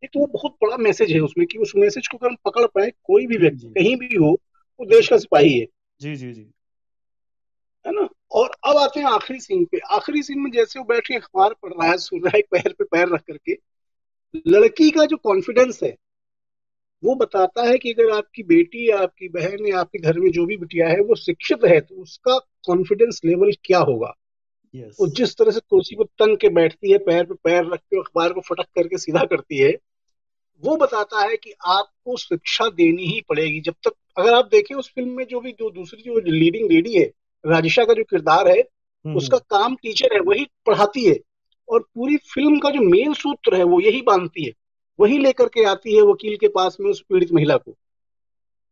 [0.03, 2.67] ये तो वो बहुत बड़ा मैसेज है उसमें कि उस मैसेज को अगर हम पकड़
[2.67, 4.31] पाए कोई भी व्यक्ति कहीं भी हो
[4.81, 5.67] वो देश का सिपाही है।
[6.01, 6.51] जी जी जी।
[8.35, 11.55] और अब आते हैं आखिरी सीन पे। आखिरी सीन में जैसे वो बैठ के अखबार
[11.63, 13.57] पढ़ रहा है सुन रहा है पैर पे पैर रख करके
[14.49, 15.95] लड़की का जो कॉन्फिडेंस है
[17.03, 20.45] वो बताता है कि अगर आपकी बेटी या आपकी बहन या आपके घर में जो
[20.47, 24.13] भी बिटिया है वो शिक्षित है तो उसका कॉन्फिडेंस लेवल क्या होगा?
[24.75, 27.81] यस वो जिस तरह से कुर्सी पर तंग के बैठती है पैर पे पैर रख
[27.81, 29.73] के अखबार को फटक करके सीधा करती है
[30.63, 34.91] वो बताता है कि आपको शिक्षा देनी ही पड़ेगी। जब तक अगर आप देखें उस
[34.95, 37.11] फ़िल्म में जो भी जो दूसरी जो लीडिंग लेडी है
[37.47, 41.21] राजिशा का जो किरदार है हम्म, उसका काम टीचर है वही पढ़ाती है।
[41.69, 44.53] और पूरी फ़िल्म का जो मेन सूत्र है वो यही बांधती है।
[45.01, 47.71] वही लेकर के आती है वकील के पास में उस पीड़ित महिला को।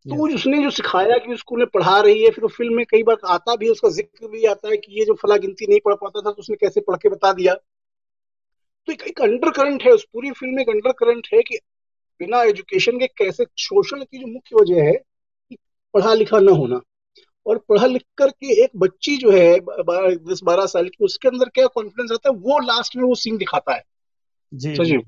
[0.06, 3.02] तो उसने जो सिखाया कि स्कूल में पढ़ा रही है फिर वो फ़िल्म में कई
[3.02, 5.80] बार आता भी है उसका ज़िक्र भी आता है कि ये जो फला गिनती नहीं
[5.84, 9.82] पढ़ पाता था तो उसने कैसे पढ़ के बता दिया। तो एक, एक अंडर करंट
[9.82, 11.58] है उस पूरी फ़िल्म में एक अंडर करंट है कि
[12.20, 15.56] बिना एजुकेशन के कैसे शोषण की जो मुख्य वजह है कि
[15.94, 16.80] पढ़ा लिखा न होना।
[17.46, 19.58] और पढ़ा लिख कर के एक बच्ची जो है
[20.30, 22.36] दस बारह साल की उसके अंदर क्या कॉन्फिडेंस आता है?
[22.36, 23.82] वो लास्ट में वो सीन दिखाता है।
[24.54, 25.02] जी जी। सजीव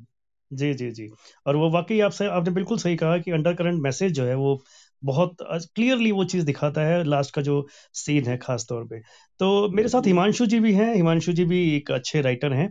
[0.53, 1.09] जी जी जी।
[1.47, 4.63] और वो वाकई आपसे आपने बिल्कुल सही कहा कि अंडर करंट मैसेज जो है वो
[5.05, 9.01] बहुत क्लियरली वो चीज़ दिखाता है लास्ट का जो सीन है खास तौर पे।
[9.41, 12.67] तो मेरे साथ हिमांशु जी भी हैं। हिमांशु जी भी एक अच्छे राइटर हैं।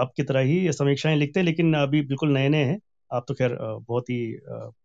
[0.00, 2.78] आपकी तरह ही समीक्षाएँ लिखते हैं लेकिन अभी बिल्कुल नए नए हैं।
[3.12, 4.38] आप तो खैर बहुत ही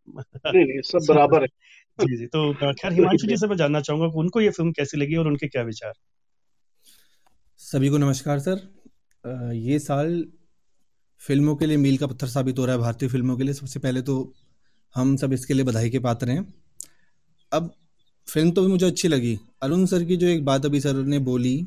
[0.10, 1.48] नहीं नहीं सब बराबर है।
[2.00, 4.98] जी जी। तो खैर, हिमांशु जी से मैं जानना चाहूँगा कि उनको ये फ़िल्म कैसी
[4.98, 5.94] लगी और उनके क्या विचार?
[7.60, 10.26] सभी को नमस्कार, सर। ये साल
[11.22, 13.80] फ़िल्मों के लिए मील का पत्थर साबित हो रहा है, भारतीय फ़िल्मों के लिए। सबसे
[13.80, 14.34] पहले तो
[14.96, 16.54] हम सब इसके लिए बधाई के पात्र हैं।
[17.52, 17.74] अब
[18.28, 21.20] फ़िल्म तो भी मुझे अच्छी लगी। अरुण सर की जो एक बात अभी सर ने
[21.22, 21.58] बोली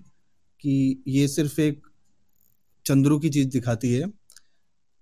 [0.65, 1.87] कि ये सिर्फ़ एक
[2.87, 4.13] चंद्रू की चीज़ दिखाती है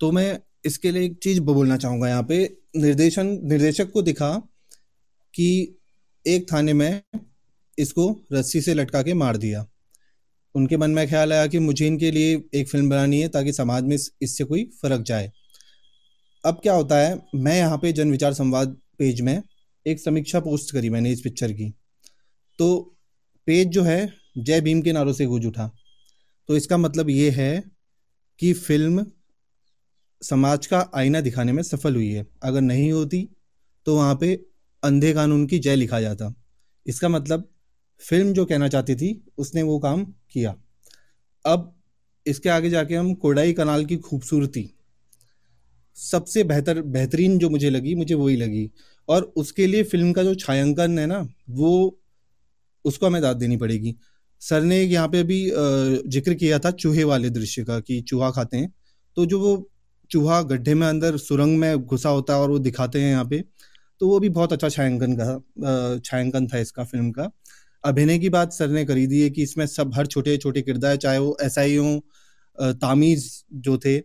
[0.01, 2.45] तो मैं इसके लिए एक चीज़ बोलना चाहूँगा यहाँ पे।
[2.77, 4.31] निर्देशन, निर्देशक को दिखा
[5.35, 5.77] कि
[6.25, 7.03] एक थाने में
[7.79, 9.67] इसको रस्सी से लटका के मार दिया।
[10.55, 13.85] उनके मन में ख्याल आया कि मुझे इनके लिए एक फ़िल्म बनानी है ताकि समाज
[13.85, 15.31] में इससे कोई फ़र्क जाए।
[16.45, 19.43] अब क्या होता है, मैं यहाँ पे जन विचार संवाद पेज में
[19.87, 21.73] एक समीक्षा पोस्ट करी मैंने इस पिक्चर की।
[22.59, 22.97] तो
[23.47, 25.71] पेज जो है, जय भीम के नारों से गूंज उठा।
[26.49, 27.63] तो इसका मतलब ये है
[28.41, 29.07] कि फ़िल्म
[30.23, 33.29] समाज का आईना दिखाने में सफल हुई है। अगर नहीं होती
[33.87, 34.35] तो वहाँ पे
[34.85, 36.35] अंधे कानून की जय लिखा जाता।
[36.87, 37.49] इसका मतलब
[38.01, 40.55] फ़िल्म जो कहना चाहती थी, उसने वो काम किया।
[41.45, 41.75] अब,
[42.27, 44.71] इसके आगे जाके हम कोडाई कनाल की खूबसूरती।
[45.97, 48.71] सबसे बेहतर, बेहतरीन जो मुझे लगी, मुझे वही लगी।
[49.09, 52.01] और उसके लिए फ़िल्म का जो छायांकन है ना, वो,
[52.85, 53.95] उसको हमें दाद देनी पड़ेगी।
[54.43, 55.39] सर ने यहाँ पे भी
[56.09, 58.73] ज़िक्र किया था चूहे वाले दृश्य का, कि चूहा खाते हैं।
[59.17, 59.71] तो जो वो
[60.11, 63.43] चूहा गड्ढे में अंदर सुरंग में घुसा होता है और वो दिखाते हैं यहाँ पे
[64.05, 67.29] तो वो भी बहुत अच्छा छायांकन का छायांकन था इसका फ़िल्म का।
[67.85, 70.97] अभिनय की बात सर ने करी दी है कि इसमें सब हर छोटे छोटे किरदार,
[70.97, 73.99] चाहे वो एस आई हो तामीज जो थे,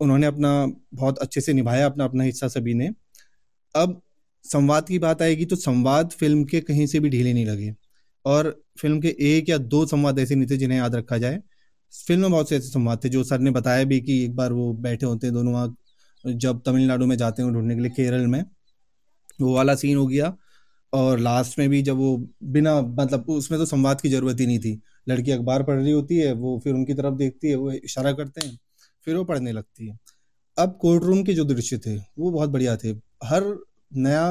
[0.00, 0.50] उन्होंने अपना
[0.94, 2.90] बहुत अच्छे से निभाया अपना अपना हिस्सा सभी ने।
[3.74, 4.00] अब
[4.44, 7.74] संवाद की बात आएगी तो संवाद फ़िल्म के कहीं से भी ढीले नहीं लगे।
[8.24, 11.40] और फ़िल्म के एक या दो संवाद ऐसे नहीं थे जिन्हें याद रखा जाए।
[11.92, 14.52] फ़िल्म में बहुत से ऐसे संवाद थे जो सर ने बताया भी कि एक बार
[14.52, 15.76] वो बैठे होते हैं दोनों वहाँ
[16.24, 18.42] जब तमिलनाडु में जाते हैं ढूँढने के लिए केरल में।
[19.40, 20.36] वो वाला सीन हो गया।
[20.92, 24.58] और लास्ट में भी जब वो बिना मतलब उसमें तो संवाद की ज़रूरत ही नहीं
[24.58, 28.12] थी। लड़की अखबार पढ़ रही होती है, वो फिर उनकी तरफ़ देखती है, वो इशारा
[28.12, 28.58] करते हैं,
[29.06, 29.98] फिर वो पढ़ने लगती है।
[30.56, 32.90] अब कोर्ट रूम के जो दृश्य थे, वो बहुत बढ़िया थे।
[33.24, 33.44] हर
[33.96, 34.24] नया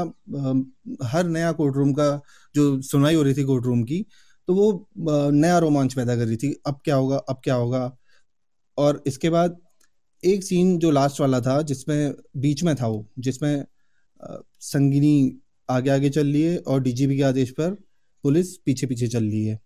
[1.04, 2.10] हर नया कोर्ट रूम का
[2.56, 4.06] जो सुनाई हो रही थी कोर्ट रूम की
[4.48, 4.90] तो वो
[5.32, 7.98] नया रोमांच पैदा कर रही थी। अब क्या होगा, अब क्या होगा?
[8.78, 9.58] और इसके बाद
[10.24, 13.66] एक सीन जो लास्ट वाला था, जिसमें बीच में था वो, जिसमें
[14.60, 17.72] संगिनी आगे आगे चल रही है और डीजीपी के आदेश पर
[18.24, 19.60] पुलिस पीछे पीछे चल रही है।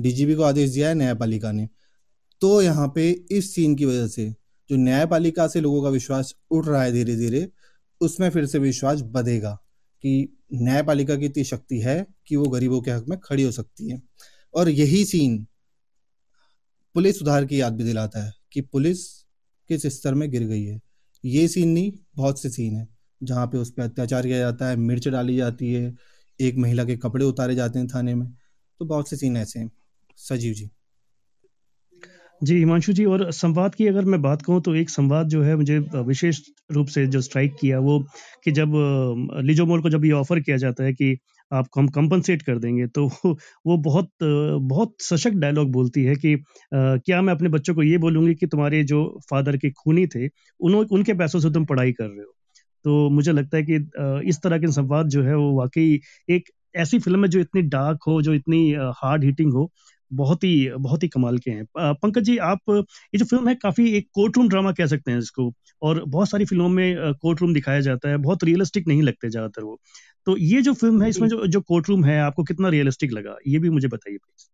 [0.00, 1.68] डीजीपी को आदेश दिया है न्यायपालिका ने।
[2.40, 4.34] तो यहाँ पे इस सीन की वजह से
[4.70, 7.48] जो न्यायपालिका से लोगों का विश्वास उठ रहा है धीरे धीरे
[8.00, 9.52] उसमें फिर से विश्वास बढ़ेगा
[10.04, 13.90] कि न्यायपालिका की इतनी शक्ति है कि वो गरीबों के हक में खड़ी हो सकती
[13.90, 14.02] है।
[14.54, 15.46] और यही सीन
[16.94, 19.06] पुलिस सुधार की याद भी दिलाता है कि पुलिस
[19.68, 20.80] किस स्तर में गिर गई है।
[21.24, 24.76] ये सीन नहीं, बहुत से सीन है। जहाँ पे उस पर अत्याचार किया जाता है,
[24.76, 25.94] मिर्च डाली जाती है,
[26.40, 28.28] एक महिला के कपड़े उतारे जाते हैं थाने में।
[28.80, 29.70] तो बहुत से सीन ऐसे हैं।
[30.16, 30.70] सजीव जी।
[32.42, 35.56] जी, हिमांशु जी, और संवाद की अगर मैं बात कहूँ तो एक संवाद जो है
[35.56, 36.40] मुझे विशेष
[36.72, 37.98] रूप से जो स्ट्राइक किया वो
[38.44, 38.72] कि जब
[39.44, 41.18] लिजोमोल को जब ये ऑफ़र किया जाता है कि
[41.52, 43.06] आपको हम कंपनसेट कर देंगे तो
[43.66, 44.10] वो बहुत
[44.62, 46.36] बहुत सशक्त डायलॉग बोलती है कि
[46.74, 50.26] क्या मैं अपने बच्चों को ये बोलूँगी कि तुम्हारे जो फादर के खूनी थे
[50.60, 52.34] उन्होंने उनके पैसों से तुम पढ़ाई कर रहे हो।
[52.84, 53.76] तो मुझे लगता है कि
[54.30, 58.02] इस तरह के संवाद जो है वो वाकई एक ऐसी फ़िल्म है जो इतनी डार्क
[58.08, 58.60] हो जो इतनी
[58.96, 59.70] हार्ड हिटिंग हो
[60.10, 61.64] बहुत ही बहुत ही कमाल के हैं।
[61.94, 65.18] पंकज जी आप ये जो फ़िल्म है काफ़ी एक कोर्ट रूम ड्रामा कह सकते हैं
[65.18, 69.30] इसको और बहुत सारी फ़िल्मों में कोर्ट रूम दिखाया जाता है बहुत रियलिस्टिक नहीं लगते
[69.30, 69.78] ज़्यादातर वो।
[70.26, 73.36] तो ये जो फ़िल्म है इसमें जो। जो कोर्ट रूम है आपको कितना रियलिस्टिक लगा?
[73.46, 74.46] ये भी मुझे बताइए प्लीज़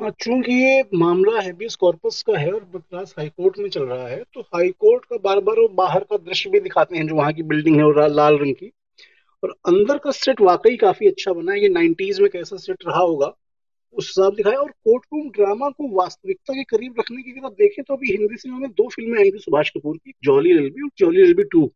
[0.00, 4.40] चूँकि ये मामला हैबियस कॉर्पस का है और मद्रास हाईकोर्ट में चल रहा है तो
[4.40, 7.76] हाईकोर्ट का बार बार वो बाहर का दृश्य भी दिखाते हैं जो वहाँ की बिल्डिंग
[7.76, 8.70] है और लाल रंग की।
[9.42, 12.98] और अंदर का सेट वाकई काफ़ी अच्छा बना है ये नाइनटीज में कैसा सेट रहा
[12.98, 13.32] होगा
[13.96, 17.52] उस हिसाब दिखाया और कोर्ट रूम ड्रामा को वास्तविकता के करीब रखने की अगर आप
[17.52, 20.82] देखें तो अभी हिंदी सिनेमा में दो फ़िल्में आई थी सुभाष कपूर की जॉली एलबी
[20.82, 21.70] और जॉली एलबी टू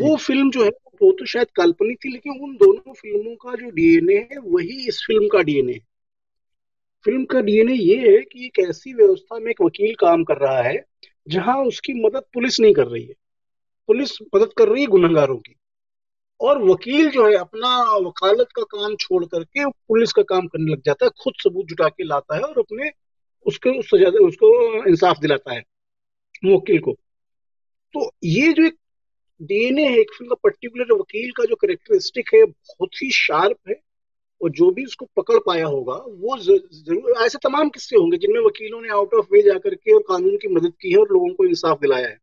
[0.00, 0.70] वो फ़िल्म जो है
[1.02, 5.04] वो तो शायद काल्पनिक थी लेकिन उन दोनों फ़िल्मों का जो डीएनए है वही इस
[5.06, 5.89] फ़िल्म का डीएनए है।
[7.04, 10.62] फ़िल्म का डीएनए ये है कि एक ऐसी व्यवस्था में एक वकील काम कर रहा
[10.62, 10.84] है,
[11.28, 13.14] जहाँ उसकी मदद पुलिस नहीं कर रही है।
[13.86, 15.56] पुलिस मदद कर रही है गुनहगारों की।
[16.40, 20.82] और वकील जो है, अपना वकालत का काम छोड़ करके पुलिस का काम करने लग
[20.86, 22.90] जाता है, खुद सबूत जुटा के लाता है और अपने
[23.46, 25.60] उसके, उस सजा, उसको इंसाफ दिलाता है,
[26.44, 26.92] वकील को।
[27.94, 28.74] तो ये जो एक
[29.42, 33.74] डीएनए है, एक फ़िल्म का पर्टिकुलर वकील का जो करेक्टरिस्टिक है, बहुत ही शार्प है।
[34.40, 38.80] और जो भी उसको पकड़ पाया होगा, वो ज़रूर, ऐसे तमाम किस्से होंगे जिनमें वकीलों
[38.82, 41.44] ने आउट ऑफ़ वे जाकर के और कानून की मदद की है और लोगों को
[41.44, 42.18] इंसाफ दिलाया है।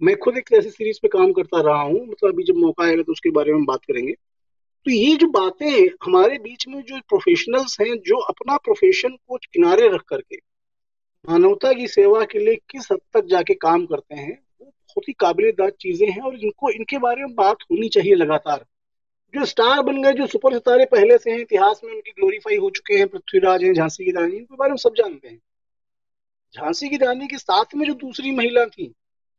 [0.00, 3.02] मैं खुद एक ऐसी सीरीज़ पे काम करता रहा हूँ मतलब अभी जब मौका आएगा
[3.02, 4.12] तो उसके बारे में बात करेंगे।
[4.86, 9.88] तो ये जो बातें हमारे बीच में जो प्रोफेशनल्स हैं, जो अपना प्रोफेशन को किनारे
[9.88, 10.36] रख करके
[11.28, 15.12] मानवता की सेवा के लिए किस हद तक जाके काम करते हैं, वो बहुत ही
[15.12, 18.64] काबिल दाद चीज़ें हैं और इनको, इनके बारे में बात होनी चाहिए लगातार।
[19.34, 22.70] जो स्टार बन गए, जो सुपर सितारे पहले से हैं, इतिहास में उनकी ग्लोरीफाई हो
[22.70, 25.38] चुके हैं, पृथ्वीराज हैं, झांसी की रानी इनके बारे में सब जानते हैं।
[26.54, 28.86] झांसी की रानी के साथ में जो दूसरी महिला थी,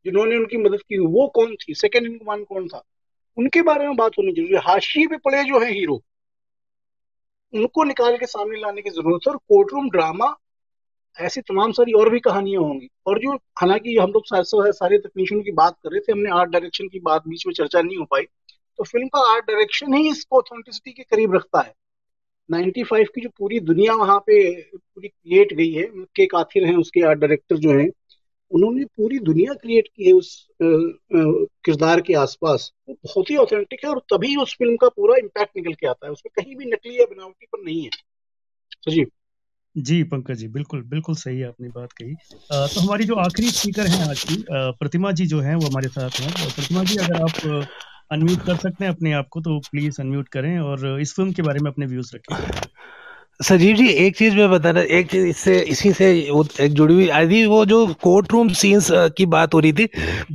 [0.06, 1.74] जिन्होंने उनकी मदद की, वो कौन थी?
[1.74, 2.82] सेकेंड इन कमांड कौन था?
[3.36, 6.02] उनके बारे में बात होनी ज़रूरी हाशिए पे पड़े जो है हीरो,
[7.52, 10.34] उनको निकाल के सामने लाने की ज़रूरत है और कोर्ट रूम ड्रामा
[11.16, 15.52] ऐसी तमाम सारी और भी कहानियाँ होंगी। और जो, हालाँकि हम लोग सारे तकनीशियन की
[15.52, 18.22] बात कर रहे थे, हमने आर्ट डायरेक्शन की बात, बीच में चर्चा नहीं हो पाई।
[18.78, 21.72] तो फ़िल्म का आर्ट डायरेक्शन ही इसको ऑथेंटिसिटी के करीब रखता है।
[22.48, 24.38] 95 की जो पूरी दुनिया वहाँ पे
[24.70, 25.84] पूरी क्रिएट गई है
[26.16, 27.88] के काथिर हैं उसके आर्ट डायरेक्टर जो हैं
[28.50, 33.90] उन्होंने पूरी दुनिया क्रिएट की है उस किरदार के आसपास। वो बहुत ही ऑथेंटिक है
[33.90, 36.98] और तभी उस फ़िल्म का पूरा इम्पैक्ट निकल के आता है। उसमें कहीं भी नकली
[36.98, 37.90] या बनावटी पर नहीं है।
[38.86, 39.06] सजीव
[39.76, 43.48] जी पंकज जी बिल्कुल बिल्कुल सही है आपने बात कही। अ, तो हमारी जो आखिरी
[43.50, 47.22] स्पीकर हैं आज की प्रतिमा जी जो हैं वो हमारे साथ हैं। प्रतिमा जी अगर
[47.22, 47.66] आप
[48.10, 51.42] अनम्यूट कर सकते हैं अपने आप को तो प्लीज़ अनम्यूट करें और इस फ़िल्म के
[51.42, 52.36] बारे में अपने व्यूज़ रखें।
[53.40, 57.08] सजीव जी एक चीज़ मैं बताना एक चीज़ इससे इसी से वो एक जुड़ी हुई
[57.10, 59.86] आई थी वो जो कोर्ट रूम सीन्स की बात हो रही थी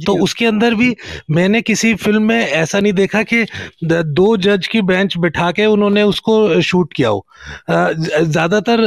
[0.05, 0.95] तो उसके अंदर भी
[1.31, 3.45] मैंने किसी फ़िल्म में ऐसा नहीं देखा कि
[3.83, 7.25] दो जज की बेंच बिठा के उन्होंने उसको शूट किया हो।
[7.69, 8.83] ज़्यादातर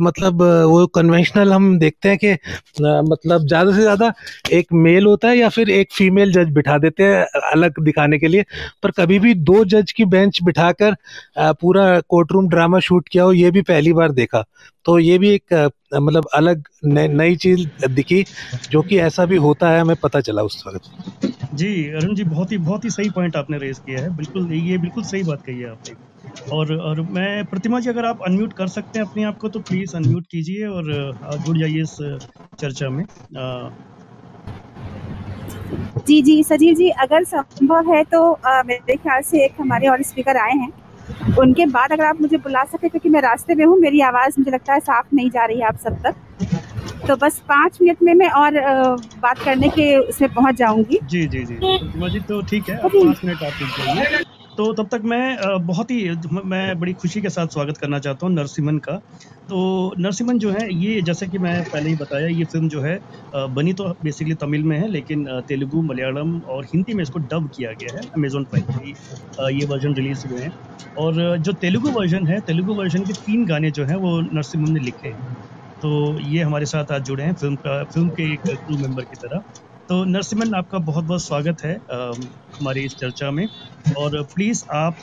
[0.00, 2.32] मतलब वो कन्वेंशनल हम देखते हैं कि
[2.80, 4.12] मतलब ज़्यादा से ज़्यादा
[4.52, 8.28] एक मेल होता है या फिर एक फीमेल जज बिठा देते हैं अलग दिखाने के
[8.28, 8.44] लिए
[8.82, 10.96] पर कभी भी दो जज की बेंच बिठाकर
[11.38, 14.44] पूरा कोर्ट रूम ड्रामा शूट किया हो ये भी पहली बार देखा।
[14.86, 15.54] तो ये भी एक
[15.94, 18.24] मतलब अलग नई चीज़ दिखी
[18.70, 20.90] जो कि ऐसा भी होता है हमें पता चला उस वक्त।
[21.54, 24.78] जी अरुण जी बहुत ही बहुत ही सही पॉइंट आपने रेज किया है। बिल्कुल ये
[24.78, 25.94] बिल्कुल सही बात कही है आपने।
[26.52, 29.60] और और मैं प्रतिमा जी अगर आप अनम्यूट कर सकते हैं अपने आप को तो
[29.60, 30.90] प्लीज़ अनम्यूट कीजिए और
[31.38, 31.96] जुड़ जाइए इस
[32.58, 33.70] चर्चा में। अ,
[36.06, 40.02] जी जी सजीव जी अगर संभव है तो अ, मेरे ख्याल से एक हमारे और
[40.02, 40.70] स्पीकर आए हैं।
[41.38, 44.50] उनके बाद अगर आप मुझे बुला सके क्योंकि मैं रास्ते में हूँ मेरी आवाज़ मुझे
[44.50, 46.14] लगता है साफ़ नहीं जा रही है आप सब तक।
[47.08, 48.58] तो बस पाँच मिनट में मैं और
[49.18, 53.52] बात करने के उसमें पहुँच जाऊँगी। जी जी जी। तो ठीक है पाँच मिनट आप
[54.58, 55.36] तो तब तक मैं
[55.66, 56.08] बहुत ही,
[56.44, 58.96] मैं बड़ी खुशी के साथ स्वागत करना चाहता हूँ नरसिमन का।
[59.48, 62.98] तो नरसिमन जो है, ये जैसे कि मैं पहले ही बताया, ये फ़िल्म जो है
[63.50, 67.72] बनी तो बेसिकली तमिल में है, लेकिन तेलुगु, मलयालम और हिंदी में इसको डब किया
[67.74, 68.90] गया है अमेजोन प्राइम पे
[69.50, 70.50] ये वर्जन रिलीज़ हुए हैं।
[70.96, 74.80] और जो तेलुगु वर्जन है, तेलुगु वर्जन के तीन गाने जो हैं, वो नरसिमन ने
[74.80, 75.34] लिखे हैं।
[75.82, 79.16] तो ये हमारे साथ आज जुड़े हैं, फ़िल्म का, फ़िल्म के एक क्रू मेंबर की
[79.16, 79.42] तरह।
[79.88, 81.74] तो नरसिमन आपका बहुत बहुत स्वागत है।
[82.52, 83.46] हमारी इस चर्चा में।
[83.96, 84.96] और प्लीज़ आप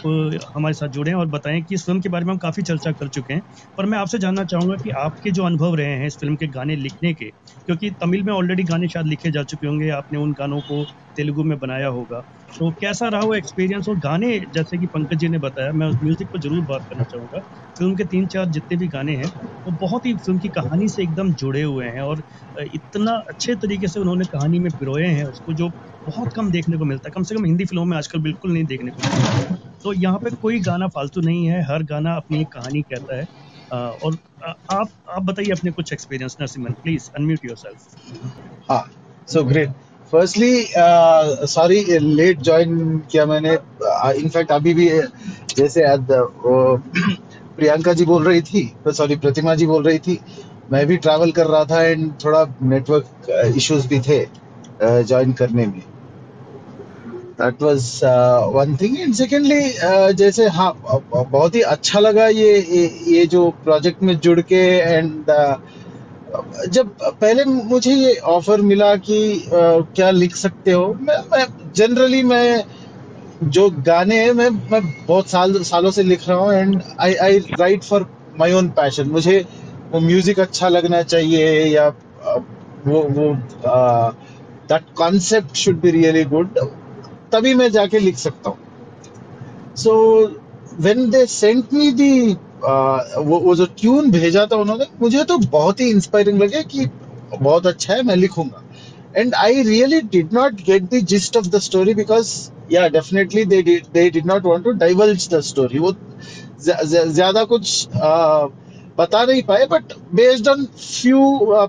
[0.55, 3.09] हमारे साथ जुड़ें और बताएँ कि इस फ़िल्म के बारे में हम काफ़ी चर्चा कर
[3.09, 3.41] चुके हैं।
[3.77, 6.75] पर मैं आपसे जानना चाहूँगा कि आपके जो अनुभव रहे हैं इस फ़िल्म के गाने
[6.77, 7.29] लिखने के,
[7.67, 10.85] क्योंकि तमिल में ऑलरेडी गाने शायद लिखे जा चुके होंगे, आपने उन गानों को
[11.17, 12.21] तेलुगु में बनाया होगा।
[12.59, 15.97] तो कैसा रहा वो एक्सपीरियंस और गाने, जैसे कि पंकज जी ने बताया, मैं उस
[16.03, 17.39] म्यूज़िक पर ज़रूर बात करना चाहूँगा।
[17.75, 19.31] फ़िल्म के तीन चार जितने भी गाने हैं,
[19.65, 22.23] वो बहुत ही फ़िल्म की कहानी से एकदम जुड़े हुए हैं और
[22.65, 25.69] इतना अच्छे तरीके से उन्होंने कहानी में पिरोए हैं उसको, जो
[26.07, 28.65] बहुत कम देखने को मिलता है। कम से कम हिंदी फ़िल्मों में आजकल बिल्कुल नहीं
[28.65, 32.51] देखने को मिलता। तो यहाँ पे कोई गाना फालतू नहीं है हर गाना अपनी एक
[32.51, 33.25] कहानी कहता है।
[33.71, 37.88] अ, और अ, आप आप बताइए अपने कुछ experience Narasimhan please unmute yourself
[38.69, 38.83] हाँ
[39.27, 39.71] so great
[40.13, 40.65] firstly
[41.47, 43.53] sorry late join किया मैंने।
[44.21, 45.05] इनफैक्ट अभी भी uh,
[45.57, 46.79] जैसे uh,
[47.57, 50.19] प्रियंका जी बोल रही थी सॉरी प्रतिमा जी बोल रही थी।
[50.71, 54.23] मैं भी ट्रैवल कर रहा था एंड थोड़ा नेटवर्क इश्यूज़ भी थे
[54.81, 55.81] ज्वाइन करने में।
[57.39, 57.99] That was
[58.54, 60.71] one thing and secondly जैसे हाँ
[61.13, 65.32] बहुत ही अच्छा लगा ये ये, ये जो प्रोजेक्ट में जुड़ के एंड
[66.69, 66.89] जब
[67.21, 69.62] पहले मुझे ये ऑफ़र मिला कि अ,
[69.95, 72.63] क्या लिख सकते हो मैं मैं जनरली मैं
[73.43, 77.39] जो गाने हैं मैं मैं बहुत साल सालों से लिख रहा हूँ and I I
[77.60, 78.06] write for
[78.39, 79.39] my own passion मुझे
[79.91, 81.88] वो म्यूज़िक अच्छा लगना चाहिए या
[82.88, 83.34] वो वो
[84.69, 86.60] that concept should be really good
[87.34, 88.58] तभी मैं जाके लिख सकता हूँ।
[89.78, 89.92] So
[90.80, 92.13] when they sent me दी
[92.62, 96.86] वो वो जो ट्यून भेजा था उन्होंने मुझे तो बहुत ही इंस्पायरिंग लगे कि
[97.34, 98.63] बहुत अच्छा है मैं लिखूँगा।
[99.38, 103.88] I really did not get the gist of the story because yeah definitely they did
[103.94, 105.92] they did not want to divulge the story वो
[106.62, 108.50] ज़्यादा कुछ uh,
[108.98, 111.20] बता नहीं पाए but based on few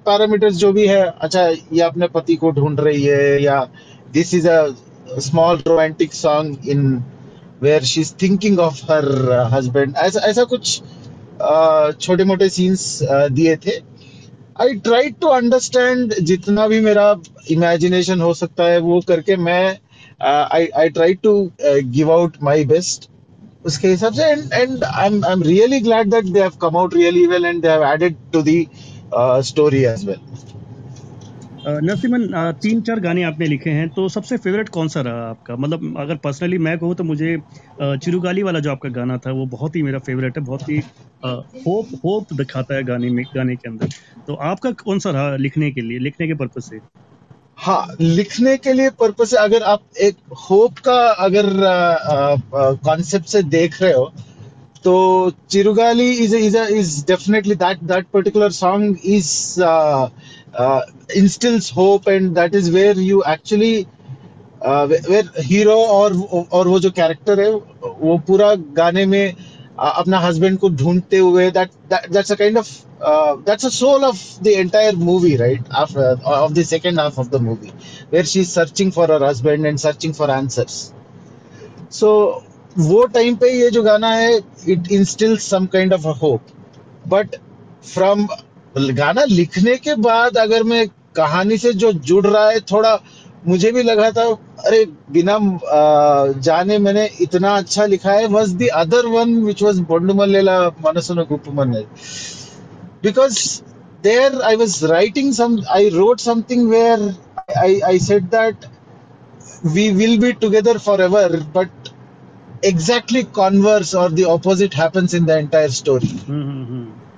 [0.07, 3.59] parameters जो भी है अच्छा ये अपने पति को ढूंढ रही है या
[4.13, 4.63] this is a
[5.19, 7.03] small romantic song in
[7.63, 9.05] where she is thinking of her
[9.53, 10.81] husband ऐसा ऐसा कुछ
[12.01, 13.79] छोटे मोटे सीन्स दिए थे।
[14.61, 17.15] आई ट्राई टू अंडरस्टैंड जितना भी मेरा
[17.51, 19.79] इमेजिनेशन हो सकता है, वो करके मैं
[20.23, 21.33] I try to
[21.63, 23.09] give out my best
[23.67, 27.27] उसके हिसाब से। And and I am really glad that they have come out really
[27.27, 30.21] well and they have added to the story as well
[31.65, 35.57] Narasimhan uh, तीन चार गाने आपने लिखे हैं तो सबसे फेवरेट कौन सा रहा आपका?
[35.57, 37.37] मतलब अगर पर्सनली मैं कहूँ तो मुझे
[37.99, 40.79] चिरुगाली वाला जो आपका गाना था वो बहुत ही मेरा फेवरेट है बहुत ही
[41.23, 43.89] होप होप दिखाता है गाने में गाने के अंदर।
[44.29, 46.81] तो आपका कौन सा रहा लिखने के लिए लिखने के पर्पज से?
[47.59, 50.17] हाँ लिखने के लिए पर्पज से अगर आप एक
[50.51, 51.47] होप का अगर
[52.85, 54.13] कॉन्सेप्ट से देख रहे हो
[54.85, 54.95] तो
[55.51, 59.33] Chirugali is is is definitely that that particular song is
[61.16, 63.88] instills hope and that is where you actually
[64.62, 66.14] uh, where hero और
[66.52, 71.50] और वो जो कैरेक्टर है वो पूरा गाने में uh, अपना हस्बैंड को ढूंढते हुए
[71.52, 72.82] that that's a kind of
[73.46, 77.40] that's a soul of the entire movie right after of the second half of the
[77.40, 77.74] movie
[78.10, 80.78] where she's searching for her husband and searching for answers
[81.90, 82.12] so
[82.78, 84.38] वो time पे ये जो गाना है
[84.70, 86.48] it instils some kind of a hope
[87.08, 87.36] but
[87.94, 88.28] from
[88.75, 92.99] गाना लिखने के बाद अगर मैं कहानी से जो जुड़ रहा है, थोड़ा
[93.47, 94.23] मुझे भी लगा था,
[94.67, 95.39] अरे, बिना
[96.41, 101.73] जाने मैंने इतना अच्छा लिखा है was the other one which was Bondumallela Manasuna Guppamana
[103.03, 103.39] because
[104.03, 107.15] there I was writing some I wrote something where
[107.59, 108.67] I I said that
[109.65, 111.71] be together forever, but
[112.63, 116.09] exactly converse or the opposite happens in the entire story.
[116.29, 117.10] Hmm hmm hmm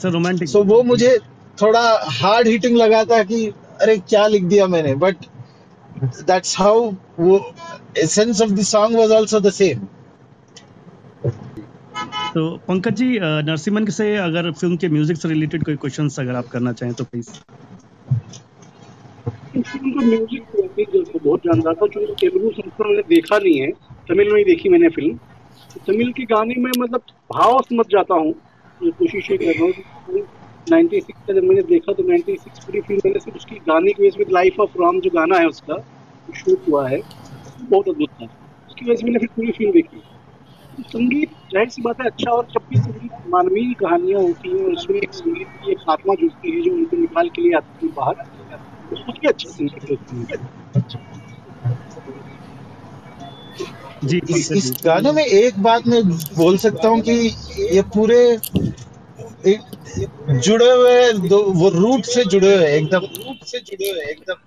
[0.00, 1.16] sir romantic so वो मुझे
[1.58, 1.80] थोड़ा
[2.14, 3.46] hard hitting लगा था कि
[3.82, 4.94] अरे क्या लिख दिया मैंने?
[4.96, 5.26] बट
[6.22, 6.90] दैट्स हाउ
[7.20, 7.38] वो
[7.98, 9.86] essence of the song was also the same
[12.34, 13.08] तो पंकज जी
[13.44, 17.04] नरसिमन से अगर फ़िल्म के म्यूज़िक से रिलेटेड कोई क्वेश्चंस अगर आप करना चाहें तो
[17.06, 17.32] प्लीज़
[19.54, 20.44] फ़िल्म का म्यूज़िक
[21.06, 23.70] तो बहुत जानता था क्योंकि तेलुगु संस्करण मैंने देखा नहीं है
[24.08, 25.18] तमिल में ही देखी मैंने फ़िल्म
[25.86, 27.00] तमिल के गाने में मतलब
[27.32, 28.32] भाव समझ जाता हूँ।
[28.80, 30.20] मैं कोशिश ये कर रहा हूँ
[30.66, 33.92] नाइन्टी सिक्स का जब मैंने देखा तो नाइन्टी सिक्स पूरी फ़िल्म मैंने सिर्फ़ उसकी गाने
[33.92, 35.76] की वजह से लाइफ ऑफ़ राम जो गाना है उसका
[36.28, 36.98] शूट हुआ है,
[37.60, 40.00] बहुत अद्भुत था। उसकी वजह से मैंने फिर पूरी फ़िल्म देखी।
[40.78, 44.72] तो संगीत, ज़ाहिर सी बात है अच्छा और जब भी संगीत, मानवीय कहानियाँ होती हैं
[44.72, 47.92] उसमें एक संगीत की एक आत्मा जुड़ती है जो उनको निकाल के लिए आती है
[47.92, 50.44] बाहर तो उसमें क्या अच्छा संगीत होती है।
[54.04, 56.02] जी इस, इस गाने में एक बात मैं
[56.36, 57.12] बोल सकता हूँ कि
[57.74, 58.18] ये पूरे
[59.52, 59.60] एक
[60.44, 64.44] जुड़े हुए दो वो रूट से जुड़े हुए एकदम। रूट से जुड़े हुए एकदम।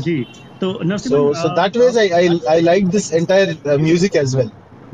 [0.00, 0.16] जी
[0.60, 4.36] तो so so that was I I I like this entire music as music as
[4.38, 4.50] well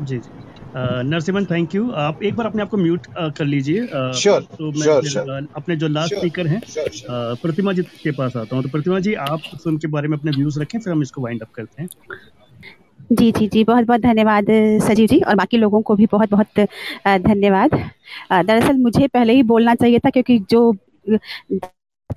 [0.07, 0.42] जी जी।
[0.75, 3.07] नरसिमन थैंक यू आप एक बार अपने आप को म्यूट
[3.37, 3.81] कर लीजिए।
[4.21, 5.47] Sure, तो मैं sure, sure.
[5.55, 7.41] अपने जो लास्ट Sure, स्पीकर हैं sure, sure.
[7.41, 10.31] प्रतिमा जी के पास आता हूँ। तो प्रतिमा जी आप फ़िल्म के बारे में अपने
[10.31, 11.89] व्यूज़ रखें फिर हम इसको वाइंड अप करते हैं।
[13.11, 14.45] जी जी जी बहुत बहुत धन्यवाद
[14.83, 16.59] सजीव जी और बाकी लोगों को भी बहुत बहुत
[17.05, 17.73] धन्यवाद।
[18.31, 20.71] दरअसल मुझे पहले ही बोलना चाहिए था क्योंकि जो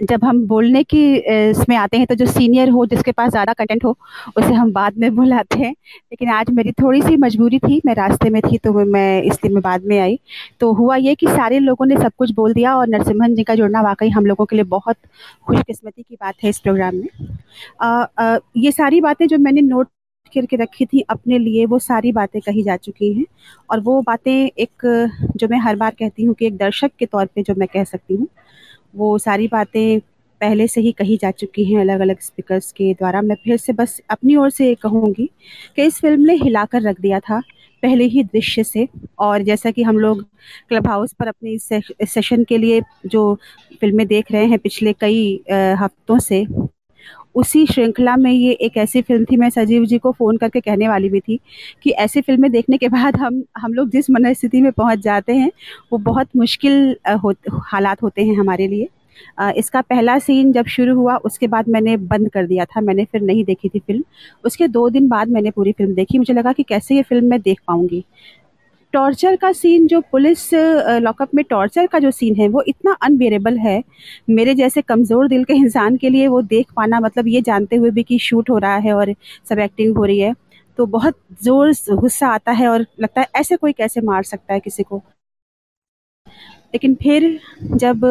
[0.03, 3.85] जब हम बोलने की इसमें आते हैं तो जो सीनियर हो जिसके पास ज़्यादा कंटेंट
[3.85, 3.97] हो
[4.39, 8.31] उसे हम बाद में बुलाते हैं। लेकिन आज मेरी थोड़ी सी मजबूरी थी मैं रास्ते
[8.31, 10.19] में थी तो मैं इसलिए मैं बाद में आई।
[10.61, 13.55] तो हुआ ये कि सारे लोगों ने सब कुछ बोल दिया और नरसिम्हन जी का
[13.55, 14.97] जुड़ना वाकई हम लोगों के लिए बहुत
[15.47, 17.09] खुशकिस्मती की बात है इस प्रोग्राम में।
[17.81, 19.89] अ, अ, ये सारी बातें जो मैंने नोट
[20.33, 23.25] करके रखी थी अपने लिए वो सारी बातें कही जा चुकी हैं।
[23.71, 24.87] और वो बातें एक
[25.37, 27.85] जो मैं हर बार कहती हूँ कि एक दर्शक के तौर पे जो मैं कह
[27.85, 28.27] सकती हूँ।
[28.97, 30.01] वो सारी बातें
[30.41, 33.73] पहले से ही कही जा चुकी हैं अलग अलग स्पीकर्स के द्वारा। मैं फिर से
[33.73, 35.29] बस अपनी ओर से ये कहूँगी
[35.77, 37.41] कि इस फ़िल्म ने हिलाकर रख दिया था
[37.83, 38.87] पहले ही दृश्य से।
[39.19, 40.23] और जैसा कि हम लोग
[40.69, 43.35] क्लब हाउस पर अपने सेशन के लिए जो
[43.81, 45.41] फ़िल्में देख रहे हैं पिछले कई
[45.81, 46.45] हफ्तों से
[47.37, 50.89] उसी श्रृंखला में ये एक ऐसी फ़िल्म थी मैं सजीव जी को फ़ोन करके कहने
[50.89, 51.39] वाली भी थी
[51.83, 55.51] कि ऐसी फ़िल्में देखने के बाद हम हम लोग जिस मनस्थिति में पहुँच जाते हैं
[55.93, 57.35] वो बहुत मुश्किल हो,
[57.65, 58.89] हालात होते हैं हमारे लिए।
[59.57, 63.21] इसका पहला सीन जब शुरू हुआ उसके बाद मैंने बंद कर दिया था मैंने फिर
[63.23, 64.03] नहीं देखी थी फ़िल्म।
[64.45, 67.41] उसके दो दिन बाद मैंने पूरी फ़िल्म देखी। मुझे लगा कि कैसे ये फ़िल्म मैं
[67.43, 68.05] देख पाऊँगी?
[68.97, 73.59] टॉर्चर का सीन, जो पुलिस लॉकअप में टॉर्चर का जो सीन है, वो इतना अनबेरेबल
[73.59, 73.83] है।
[74.31, 77.91] मेरे जैसे कमज़ोर दिल के इंसान के लिए वो देख पाना मतलब ये जानते हुए
[77.91, 79.15] भी कि शूट हो रहा है और
[79.51, 80.35] सब एक्टिंग हो रही है
[80.79, 84.61] तो बहुत ज़ोर गुस्सा आता है और लगता है ऐसे कोई कैसे मार सकता है
[84.61, 85.03] किसी को।
[86.77, 87.25] लेकिन फिर
[87.75, 88.05] जब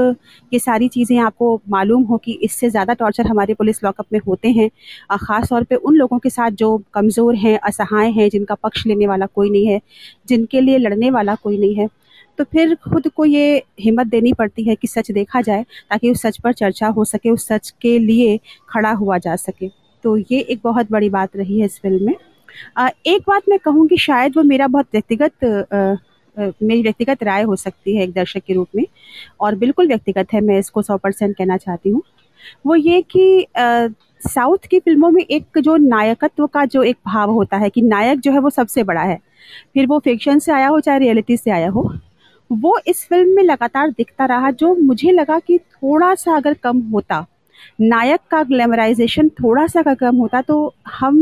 [0.51, 4.51] ये सारी चीज़ें आपको मालूम हो कि इससे ज़्यादा टॉर्चर हमारे पुलिस लॉकअप में होते
[4.51, 4.69] हैं
[5.17, 9.07] ख़ास तौर पे उन लोगों के साथ जो कमज़ोर हैं, असहाय हैं, जिनका पक्ष लेने
[9.07, 9.79] वाला कोई नहीं है,
[10.27, 11.87] जिनके लिए लड़ने वाला कोई नहीं है
[12.39, 16.21] तो फिर खुद को ये हिम्मत देनी पड़ती है कि सच देखा जाए, ताकि उस
[16.21, 18.39] सच पर चर्चा हो सके, उस सच के लिए
[18.69, 19.69] खड़ा हुआ जा सके।
[20.03, 22.15] तो ये एक बहुत बड़ी बात रही है इस फ़िल्म में।
[23.07, 25.33] एक बात मैं कहूँगी, शायद वो मेरा बहुत व्यक्तिगत
[26.37, 28.85] मेरी व्यक्तिगत राय हो सकती है एक दर्शक के रूप में,
[29.39, 32.01] और बिल्कुल व्यक्तिगत है, मैं इसको सौ परसेंट कहना चाहती हूँ।
[32.65, 33.45] वो ये कि
[34.23, 38.19] साउथ की फ़िल्मों में एक जो नायकत्व का जो एक भाव होता है कि नायक
[38.19, 39.19] जो है वो सबसे बड़ा है,
[39.73, 41.91] फिर वो फिक्शन से आया हो चाहे रियलिटी से आया हो,
[42.49, 46.79] वो इस फ़िल्म में लगातार दिखता रहा जो मुझे लगा कि थोड़ा सा अगर कम
[46.89, 47.25] होता,
[47.81, 51.17] नायक का ग्लैमराइजेशन थोड़ा सा अगर कम होता तो हम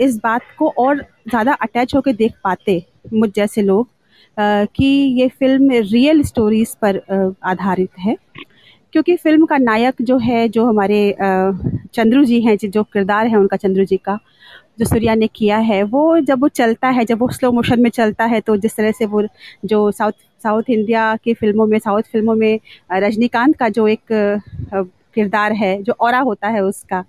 [0.00, 2.82] इस बात को और ज़्यादा अटैच होकर देख पाते,
[3.12, 3.88] मुझ जैसे लोग।
[4.38, 4.86] कि
[5.20, 7.00] ये फ़िल्म रियल स्टोरीज पर
[7.44, 8.16] आधारित है।
[8.92, 11.14] क्योंकि फ़िल्म का नायक जो है, जो हमारे
[11.94, 14.18] चंद्रू जी हैं, जो किरदार है उनका चंद्रू जी का,
[14.78, 17.90] जो सूर्या ने किया है, वो जब वो चलता है, जब वो स्लो मोशन में
[17.90, 19.22] चलता है तो जिस तरह से वो,
[19.64, 20.12] जो साउथ
[20.44, 22.58] साउथ इंडिया की फ़िल्मों में, साउथ फ़िल्मों में
[22.92, 24.00] रजनीकांत का जो एक
[25.14, 27.04] किरदार है, जो और होता है उसका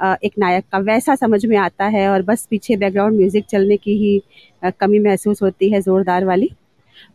[0.00, 3.96] एक नायक का, वैसा समझ में आता है और बस पीछे बैकग्राउंड म्यूज़िक चलने की
[3.98, 6.50] ही कमी महसूस होती है ज़ोरदार वाली।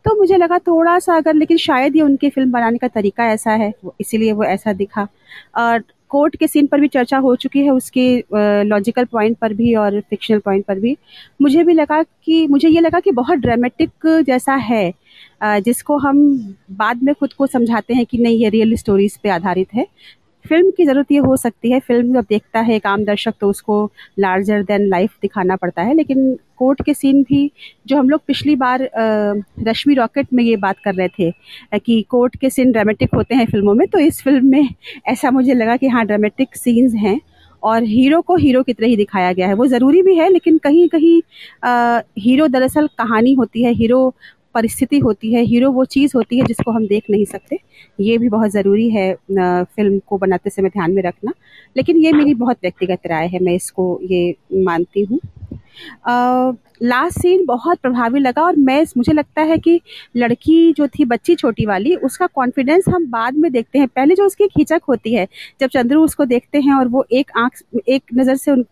[0.05, 3.51] तो मुझे लगा थोड़ा सा अगर, लेकिन शायद ये उनकी फ़िल्म बनाने का तरीका ऐसा
[3.53, 5.07] है इसीलिए वो ऐसा दिखा।
[5.57, 9.73] और कोर्ट के सीन पर भी चर्चा हो चुकी है उसके लॉजिकल पॉइंट पर भी
[9.75, 10.95] और फिक्शनल पॉइंट पर भी।
[11.41, 14.91] मुझे भी लगा कि, मुझे ये लगा कि बहुत ड्रामेटिक जैसा है
[15.43, 16.17] जिसको हम
[16.71, 19.85] बाद में खुद को समझाते हैं कि नहीं, ये रियल स्टोरीज पे आधारित है।
[20.45, 23.49] फ़िल्म की ज़रूरत ये हो सकती है, फ़िल्म जब देखता है एक आम दर्शक तो
[23.49, 27.51] उसको लार्जर देन लाइफ दिखाना पड़ता है, लेकिन कोर्ट के सीन भी
[27.87, 28.89] जो हम लोग पिछली बार
[29.67, 33.45] रश्मि रॉकेट में ये बात कर रहे थे कि कोर्ट के सीन ड्रामेटिक होते हैं
[33.47, 34.69] फ़िल्मों में तो इस फ़िल्म में
[35.07, 37.19] ऐसा मुझे लगा कि हाँ ड्रामेटिक सीन्स हैं
[37.63, 40.57] और हीरो को हीरो की तरह ही दिखाया गया है। वो ज़रूरी भी है, लेकिन
[40.57, 41.21] कहीं कहीं
[42.19, 44.13] हीरो दरअसल कहानी होती है हीरो
[44.56, 47.60] परिस्थिति होती है, हीरो वो चीज़ होती है जिसको हम देख नहीं सकते।
[48.00, 51.34] ये भी बहुत ज़रूरी है फ़िल्म को बनाते समय ध्यान में रखना।
[51.76, 55.20] लेकिन ये मेरी बहुत व्यक्तिगत राय है, मैं इसको, ये मानती हूँ।
[56.84, 59.80] लास्ट सीन बहुत प्रभावी लगा और मैं, मुझे लगता है कि
[60.17, 64.26] लड़की जो थी, बच्ची छोटी वाली, उसका कॉन्फिडेंस हम बाद में देखते हैं। पहले जो
[64.26, 65.28] उसकी खिंचक होती है,
[65.61, 68.63] जब चंद्रू उसको देखते हैं और वो एक आँख, एक नज़र से उन,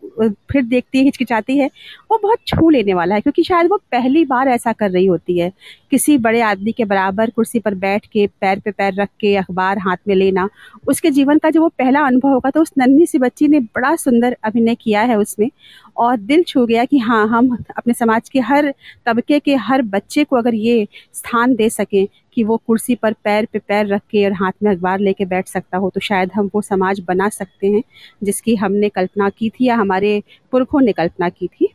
[0.52, 1.70] फिर देखती है, हिचकिचाती है,
[2.12, 5.38] वो बहुत छू लेने वाला है, क्योंकि शायद वो पहली बार ऐसा कर रही होती
[5.40, 5.52] है।
[5.92, 9.80] किसी बड़े आदमी के बराबर कुर्सी पर बैठ के, पैर पे पैर रख के, अखबार
[9.80, 10.48] हाथ में लेना,
[10.88, 13.96] उसके जीवन का जो वो पहला अनुभव होगा तो उस नन्ही सी बच्ची ने बड़ा
[13.98, 15.50] सुंदर अभिनय किया है उसमें,
[15.98, 18.74] और दिल छू गया कि हाँ हम अपने समाज के हर
[19.06, 23.48] तबके के हर बच्चे को अगर ये स्थान दे सकें कि वो कुर्सी पर पैर
[23.54, 26.50] पे पैर रख के और हाथ में अखबार लेके बैठ सकता हो तो शायद हम
[26.56, 27.82] वो समाज बना सकते हैं
[28.24, 30.22] जिसकी हमने कल्पना की थी या हमारे
[30.54, 31.72] पुरखों ने कल्पना की थी।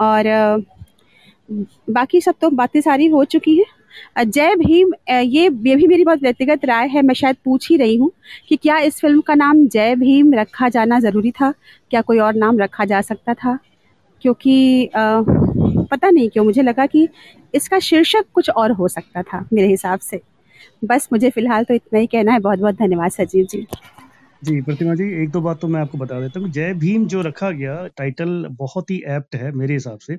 [0.00, 0.64] और
[1.90, 3.64] बाकी सब तो बातें सारी हो चुकी हैं।
[4.20, 7.96] जय भीम ये ये भी मेरी बहुत व्यक्तिगत राय है, मैं शायद पूछ ही रही
[7.96, 8.10] हूँ
[8.48, 11.52] कि क्या इस फ़िल्म का नाम जय भीम रखा जाना ज़रूरी था?
[11.90, 13.58] क्या कोई और नाम रखा जा सकता था?
[14.22, 15.22] क्योंकि आ,
[15.90, 17.08] पता नहीं क्यों मुझे लगा कि
[17.54, 20.20] इसका शीर्षक कुछ और हो सकता था मेरे हिसाब से।
[20.84, 23.66] बस मुझे फ़िलहाल तो इतना ही कहना है। बहुत बहुत धन्यवाद सजीव जी।
[24.42, 27.20] जी प्रतिमा जी एक दो बात तो मैं आपको बता देता हूँ। जय भीम जो
[27.22, 30.16] रखा गया टाइटल बहुत ही एप्ट है मेरे हिसाब से।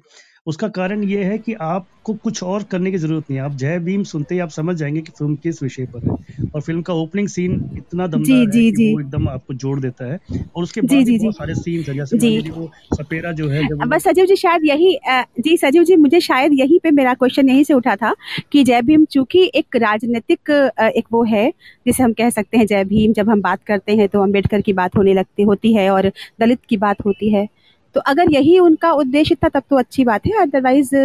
[0.48, 3.78] उसका कारण ये है कि आपको कुछ और करने की ज़रूरत नहीं है आप जय
[3.80, 6.94] भीम सुनते ही आप समझ जाएँगे कि फ़िल्म किस विषय पर है और फ़िल्म का
[6.94, 10.20] ओपनिंग सीन इतना दमदार जी, है जी। वो एकदम आपको जोड़ देता है
[10.56, 13.68] और उसके बाद जी, जी। बहुत सारे सीन्स हैं जैसे जी। वो सपेरा जो है
[13.68, 14.98] जब बस सजीव जी शायद यही
[15.40, 18.14] जी सजीव जी मुझे शायद यही पे मेरा क्वेश्चन यहीं से उठा था
[18.52, 20.50] कि जय भीम चूँकि एक राजनीतिक
[20.96, 21.50] एक वो है
[21.86, 24.74] जिसे हम कह सकते हैं जय भीम जब हम बात करते हैं तो अंबेडकर की
[24.74, 27.48] बात होने लगती होती है और दलित की बात होती है
[27.96, 30.96] तो अगर यही उनका उद्देश्य था तब तो अच्छी बात है। अदरवाइज़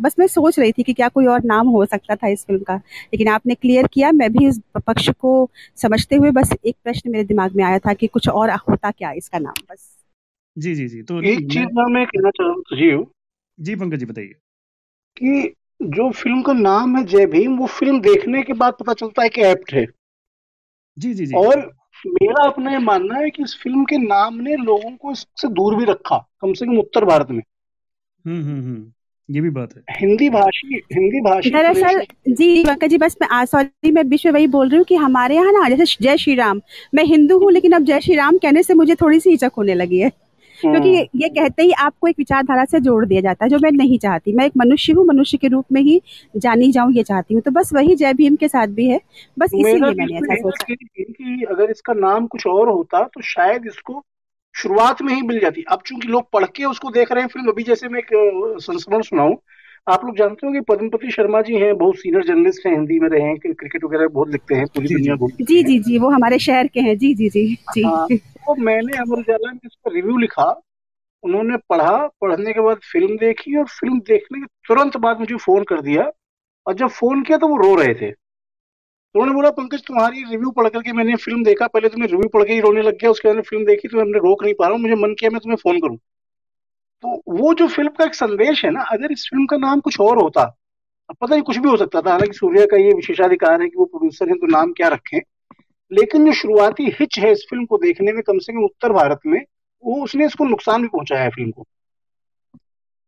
[0.00, 2.62] बस मैं सोच रही थी कि क्या कोई और नाम हो सकता था इस फ़िल्म
[2.62, 7.10] का। लेकिन आपने क्लियर किया मैं भी इस पक्ष को समझते हुए बस एक प्रश्न
[7.10, 9.90] मेरे दिमाग में आया था कि कुछ और होता क्या इसका नाम बस।
[10.58, 13.06] जी जी जी तो एक चीज़ मैं मैं कहना चाह सजीव।
[13.60, 14.34] जी पंकज जी बताइए।
[15.16, 19.22] कि जो फ़िल्म का नाम है जय भीम वो फ़िल्म देखने के बाद पता चलता
[19.22, 19.86] है कि एप्ट है।
[20.98, 21.72] जी जी जी। और
[22.06, 25.76] मेरा अपना ये मानना है कि इस फ़िल्म के नाम ने लोगों को इससे दूर
[25.76, 27.42] भी रखा कम से कम उत्तर भारत में।
[28.24, 28.92] हम्म हम्म हम्म
[29.28, 33.90] ये भी बात है। हिंदी भाषी हिंदी भाषी दरअसल जी पंकज जी बस मैं सॉरी
[33.92, 36.60] मैं बीच में वही बोल रही हूँ कि हमारे यहाँ ना जैसे जय श्री राम
[36.94, 39.74] मैं हिंदू हूँ लेकिन अब जय श्री राम कहने से मुझे थोड़ी सी हिचक होने
[39.74, 40.10] लगी है।
[40.70, 43.72] क्योंकि ये, ये कहते ही आपको एक विचारधारा से जोड़ दिया जाता है जो मैं
[43.72, 46.02] नहीं चाहती। मैं एक मनुष्य हूँ मनुष्य के रूप में ही
[46.36, 49.00] जानी जाऊँ ये चाहती हूँ। तो बस वही जय भीम के साथ भी है।
[49.38, 54.04] बस इसीलिए मैंने ऐसा सोचा। कि, अगर इसका नाम कुछ और होता तो शायद इसको
[54.54, 57.48] शुरुआत में ही मिल जाती। अब चूँकि लोग पढ़ के उसको देख रहे हैं फ़िल्म
[57.50, 58.06] अभी जैसे मैं एक
[58.60, 59.34] संस्मरण सुनाऊं।
[59.88, 63.08] आप लोग जानते हो कि पद्मपति शर्मा जी हैं बहुत सीनियर जर्नलिस्ट हैं हिंदी में
[63.08, 66.38] रहे हैं क्रिकेट वगैरह बहुत लिखते हैं पूरी दुनिया जी। जी जी जी वो हमारे
[66.38, 68.06] शहर के हैं। जी जी जी जी। हाँ
[68.46, 70.44] तो मैंने अमर उजाला में इसका रिव्यू लिखा।
[71.24, 75.64] उन्होंने पढ़ा, पढ़ने के बाद फ़िल्म देखी और फ़िल्म देखने के तुरंत बाद मुझे फ़ोन
[75.64, 76.10] कर दिया
[76.66, 78.10] और जब फ़ोन किया तो वो रो रहे थे।
[79.14, 82.52] उन्होंने बोला, पंकज, तुम्हारी रिव्यू पढ़ करके मैंने फ़िल्म देखा। पहले तुम्हें रिव्यू पढ़ के
[82.52, 84.82] ही रोने लग गया, उसके बाद फ़िल्म देखी तो हमने रोक नहीं पा रहा हूँ,
[84.82, 85.96] मुझे मन किया मैं तुम्हें फ़ोन करूँ।
[87.04, 90.00] तो वो जो फ़िल्म का एक संदेश है ना, अगर इस फ़िल्म का नाम कुछ
[90.00, 90.44] और होता
[91.10, 93.84] पता नहीं कुछ भी हो सकता था। हालाँकि सूर्या का ये विशेषाधिकार है कि वो
[93.84, 95.18] प्रोड्यूसर है तो नाम क्या रखें?
[95.94, 99.20] लेकिन जो शुरुआती हिच है इस फ़िल्म को देखने में कम से कम उत्तर भारत
[99.26, 99.40] में
[99.84, 101.66] वो उसने इसको नुकसान भी पहुँचाया है फ़िल्म को।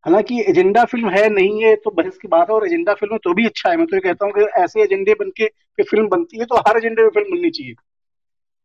[0.04, 3.32] हालाँकि एजेंडा फ़िल्म है नहीं है तो बहस की बात है और एजेंडा फ़िल्म तो
[3.34, 5.46] भी अच्छा है। मैं तो ये कहता हूँ कि ऐसे एजेंडे बन के
[5.82, 7.74] फ़िल्म बनती है तो हर एजेंडे में फ़िल्म बननी चाहिए।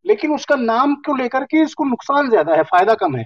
[0.05, 3.25] लेकिन उसका नाम को लेकर के इसको नुकसान ज़्यादा है फ़ायदा कम है।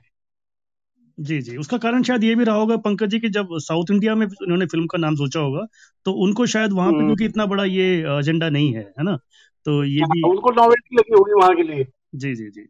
[1.18, 4.16] जी जी। उसका कारण शायद ये भी रहा होगा पंकज जी कि जब साउथ इंडिया
[4.16, 5.66] में उन्होंने फ़िल्म का नाम सोचा होगा
[6.06, 7.86] तो उनको शायद वहाँ पे हम्म। क्योंकि इतना बड़ा ये
[8.20, 9.18] एजेंडा नहीं है है ना?
[9.66, 12.70] तो ये हाँ, भी उनको नॉवेल्टी लगी होगी वहाँ के लिए। जी जी जी।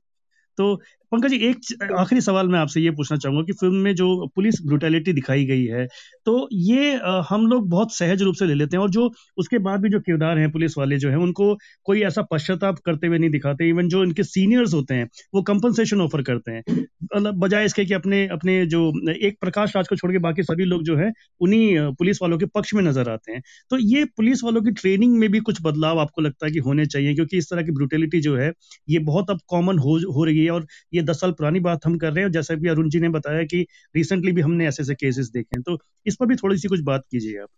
[0.57, 0.81] तो
[1.11, 4.55] पंकज जी, एक आखिरी सवाल मैं आपसे ये पूछना चाहूँगा कि फ़िल्म में जो पुलिस
[4.65, 5.85] ब्रुटैलिटी दिखाई गई है
[6.25, 6.93] तो ये
[7.29, 9.99] हम लोग बहुत सहज रूप से ले लेते हैं और जो उसके बाद भी जो
[10.01, 13.87] किरदार हैं पुलिस वाले जो हैं, उनको कोई ऐसा पश्चाताप करते हुए नहीं दिखाते, इवन
[13.89, 18.65] जो इनके सीनियर्स होते हैं, वो कंपनसेशन ऑफ़र करते हैं। बजाय इसके कि अपने अपने
[18.67, 18.81] जो,
[19.11, 22.45] एक प्रकाश राज को छोड़ के बाकी सभी लोग जो है, उन्हीं पुलिस वालों के
[22.55, 23.41] पक्ष में नज़र आते हैं।
[23.71, 26.85] तो ये पुलिस वालों की ट्रेनिंग में भी कुछ बदलाव आपको लगता है कि होने
[26.87, 27.13] चाहिए?
[27.15, 28.51] क्योंकि इस तरह की ब्रुटेलिटी जो है,
[28.87, 32.13] ये बहुत अब कॉमन हो रही है और ये दस साल पुरानी बात हम कर
[32.13, 35.29] रहे हैं जैसा भी अरुण जी ने बताया कि रिसेंटली भी हमने ऐसे ऐसे केसेस
[35.29, 37.49] देखे हैं। तो इस पर भी थोड़ी सी कुछ बात कीजिए आप।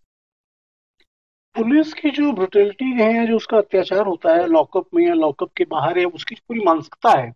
[1.55, 5.63] पुलिस की जो ब्रुटेलिटी है जो उसका अत्याचार होता है लॉकअप में या लॉकअप के
[5.63, 7.33] बाहर है, उसकी पूरी मानसिकता है,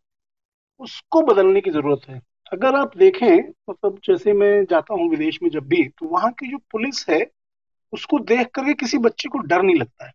[0.80, 2.22] उसको बदलने की ज़रूरत है।
[2.54, 3.38] अगर आप देखें
[3.70, 7.22] मतलब जैसे मैं जाता हूँ विदेश में जब भी तो वहाँ की जो पुलिस है,
[7.94, 10.12] उसको देख करके किसी बच्चे को डर नहीं लगता है।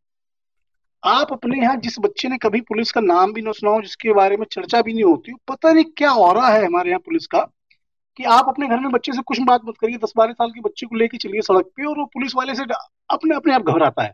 [1.07, 4.13] आप अपने यहाँ जिस बच्चे ने कभी पुलिस का नाम भी ना सुना हो, जिसके
[4.13, 7.41] बारे में चर्चा भी नहीं होती पता नहीं क्या रहा है हमारे यहाँ पुलिस का,
[8.19, 10.61] कि आप अपने घर में बच्चे से कुछ बात मत करिए, दस बारह साल के
[10.61, 12.65] बच्चे को लेके चलिए सड़क पे और वो पुलिस वाले से
[13.11, 14.13] अपने अपने आप घबराता है।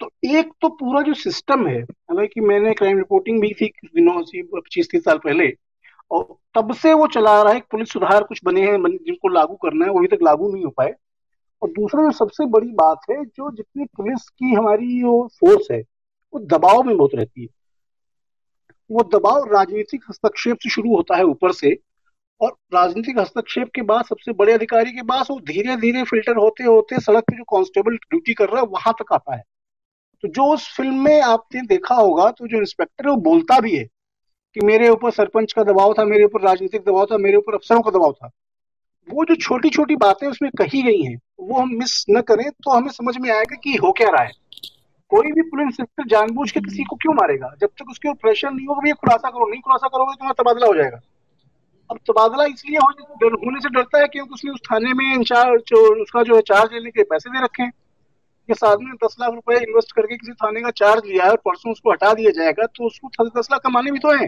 [0.00, 4.42] तो एक तो पूरा जो सिस्टम है, हालाँकि मैंने क्राइम रिपोर्टिंग भी थी दिनों से,
[4.44, 5.52] पच्चीस तीस साल पहले,
[6.10, 9.84] और तब से वो चला रहा है पुलिस सुधार कुछ बने हैं, जिनको लागू करना
[9.84, 10.94] है, वो अभी तक लागू नहीं हो पाए।
[11.62, 15.80] और दूसरा जो सबसे बड़ी बात है, जो जितनी पुलिस की हमारी जो फोर्स है,
[16.34, 17.48] वो दबाव में बहुत रहती है।
[18.90, 21.76] वो दबाव राजनीतिक हस्तक्षेप से शुरू होता है ऊपर से
[22.40, 26.64] और राजनीतिक हस्तक्षेप के बाद सबसे बड़े अधिकारी के पास वो धीरे धीरे फ़िल्टर होते
[26.64, 29.42] होते सड़क पे जो कांस्टेबल ड्यूटी कर रहा है, वहाँ तक आता है।
[30.24, 33.76] तो जो उस फ़िल्म में आपने देखा होगा तो जो इंस्पेक्टर है, वो बोलता भी
[33.76, 33.84] है
[34.54, 37.82] कि मेरे ऊपर सरपंच का दबाव था, मेरे ऊपर राजनीतिक दबाव था, मेरे ऊपर अफसरों
[37.82, 38.30] का दबाव था।
[39.08, 42.70] वो जो छोटी छोटी बातें उसमें कही गई हैं वो हम मिस न करें तो
[42.70, 44.32] हमें समझ में आएगा कि हो क्या रहा है।
[45.10, 47.54] कोई भी पुलिस इंस्पेक्टर जानबूझ के किसी को क्यों मारेगा?
[47.60, 50.42] जब तक उसके ऊपर प्रेशर नहीं होगा भैया खुलासा करो नहीं खुलासा करोगे तो तुम्हारा
[50.42, 51.00] तबादला हो जाएगा।
[51.90, 55.72] अब तबादला इसलिए होने डर, होने से डरता है क्योंकि उसने उस थाने में इंचार्ज
[55.72, 57.72] उसका जो है चार्ज लेने के पैसे दे रखे हैं।
[58.48, 61.36] इस आदमी ने दस लाख रुपए इन्वेस्ट करके किसी थाने का चार्ज लिया है और
[61.36, 64.26] परसों उसको हटा दिया जाएगा तो उसको दस लाख कमाने भी तो है।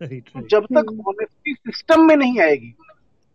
[0.48, 2.74] जब तक ऑनेस्टी सिस्टम में नहीं आएगी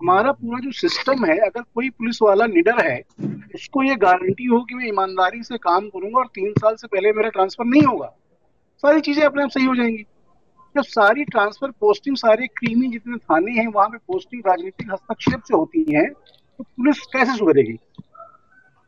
[0.02, 3.02] हमारा पूरा जो सिस्टम है, अगर कोई पुलिस वाला निडर है,
[3.56, 7.12] उसको ये गारंटी हो कि मैं ईमानदारी से काम करूँगा और तीन साल से पहले
[7.14, 8.14] मेरा ट्रांसफ़र नहीं होगा।
[8.84, 10.04] सारी चीज़ें अपने आप सही हो जाएँगी।
[10.76, 15.58] जब सारी ट्रांसफ़र पोस्टिंग सारे क्रीमी जितने थाने हैं, वहाँ पे पोस्टिंग राजनीतिक हस्तक्षेप से
[15.58, 17.78] होती है तो पुलिस कैसे सुधरेगी?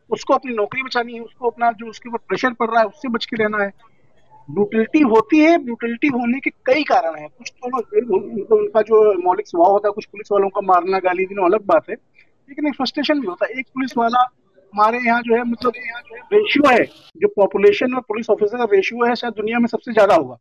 [0.10, 3.10] उसको अपनी नौकरी बचानी है, उसको अपना जो उसके ऊपर प्रेशर पड़ रहा है, उससे
[3.10, 3.72] बच के रहना है।
[4.50, 9.72] ब्रूटलिटी होती है, ब्रूटलिटी होने के कई कारण हैं। कुछ तो उनका जो मौलिक स्वभाव
[9.72, 13.20] होता है, कुछ पुलिस वालों का मारना, गाली देना, अलग बात है। लेकिन एक फ्रस्ट्रेशन
[13.22, 14.20] भी होता है। एक पुलिस वाला
[14.74, 16.84] हमारे यहाँ जो है मतलब यहाँ जो है रेशियो है।
[17.18, 20.38] जो पॉपुलेशन और पुलिस ऑफिसर का रेशियो है, शायद दुनिया में सबसे ज़्यादा होगा।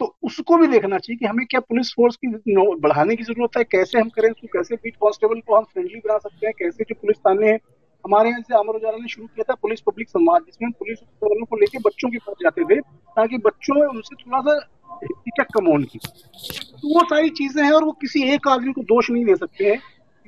[0.00, 2.28] तो उसको भी देखना चाहिए कि हमें क्या पुलिस फोर्स की
[2.76, 6.18] बढ़ाने की ज़रूरत है, कैसे हम करें उसको, कैसे बीट कांस्टेबल को हम फ्रेंडली बना
[6.18, 7.58] सकते हैं, कैसे जो पुलिस थाने हैं
[8.04, 11.44] हमारे यहाँ से अमर उजाला ने शुरू किया था पुलिस पब्लिक संवाद, जिसमें पुलिस वालों
[11.46, 14.54] को लेके बच्चों के पास जाते थे, ताकि बच्चों में उनसे थोड़ा सा
[15.02, 18.82] हिचक कम हो उनकी तो वो सारी चीज़ें हैं और वो किसी एक आदमी को
[18.84, 19.76] दोष नहीं दे सकते हैं।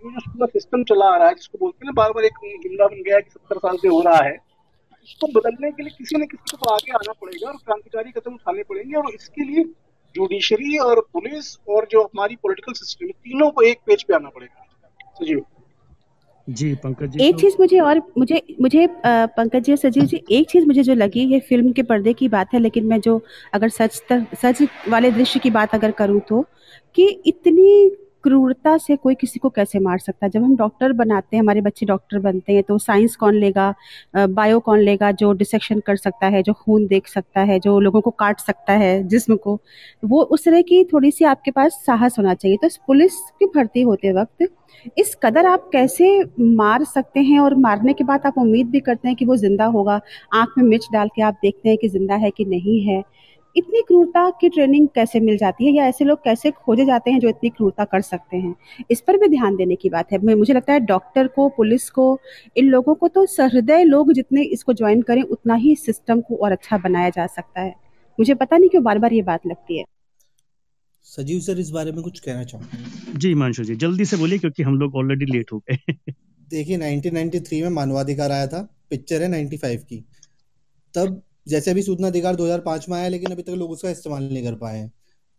[0.05, 2.87] वो जो पूरा सिस्टम चला आ रहा है, जिसको बोलते हैं बार बार एक जुमला
[2.87, 4.35] बन गया है कि सत्तर साल से हो रहा है
[5.09, 8.63] इसको बदलने के लिए किसी न किसी को आगे आना पड़ेगा और क्रांतिकारी कदम उठाने
[8.63, 9.65] पड़ेंगे और इसके लिए
[10.15, 14.65] जुडिशरी और पुलिस और जो हमारी पॉलिटिकल सिस्टम तीनों को एक पेज पे आना पड़ेगा।
[15.15, 15.45] सजीव
[16.47, 20.23] जी पंकज जी एक तो चीज़ मुझे और मुझे मुझे पंकज जी और सजीव जी
[20.31, 23.21] एक चीज़ मुझे जो लगी ये फ़िल्म के पर्दे की बात है लेकिन मैं जो
[23.55, 26.45] अगर सच तक सच वाले दृश्य की बात अगर करूँ तो
[26.97, 27.91] कि इतनी
[28.27, 30.31] क्रूरता से कोई किसी को कैसे मार सकता है?
[30.31, 33.75] जब हम डॉक्टर बनाते हैं, हमारे बच्चे डॉक्टर बनते हैं तो साइंस कौन लेगा?
[34.17, 38.01] बायो कौन लेगा जो डिसेक्शन कर सकता है, जो खून देख सकता है, जो लोगों
[38.01, 39.59] को काट सकता है, जिस्म को?
[40.05, 43.83] वो उस तरह की थोड़ी सी आपके पास साहस होना चाहिए। तो पुलिस की भर्ती
[43.83, 44.49] होते वक्त
[44.99, 46.09] इस कदर आप कैसे
[46.41, 47.39] मार सकते हैं?
[47.41, 50.01] और मारने के बाद आप उम्मीद भी करते हैं कि वो ज़िंदा होगा?
[50.35, 53.03] आँख में मिर्च डाल के आप देखते हैं कि ज़िंदा है कि नहीं है?
[53.57, 55.73] इतनी क्रूरता की ट्रेनिंग कैसे मिल जाती है?
[55.73, 58.55] या ऐसे लोग कैसे खोजे जाते हैं जो इतनी क्रूरता कर सकते हैं?
[58.91, 62.19] इस पर भी ध्यान देने की बात है। मुझे लगता है डॉक्टर को पुलिस को
[62.57, 66.53] इन लोगों को तो सहृदय लोग जितने इसको ज्वाइन करें उतना ही सिस्टम को और
[66.53, 67.75] अच्छा बनाया जा सकता है।
[68.19, 69.85] मुझे पता नहीं क्यों बार बार ये बात लगती है।
[71.07, 73.19] सजीव सर इस बारे में कुछ कहना चाहूँगा?
[73.19, 75.95] जी हिमांशु जी जल्दी से बोलिए क्योंकि हम लोग ऑलरेडी लेट हो गए।
[76.49, 80.05] देखिए 1993 में मानवाधिकार आया था। पिक्चर है 95 की।
[80.95, 84.43] तब जैसे अभी सूचना अधिकार 2005 में आया लेकिन अभी तक लोग उसका इस्तेमाल नहीं
[84.45, 84.93] कर पाए हैं।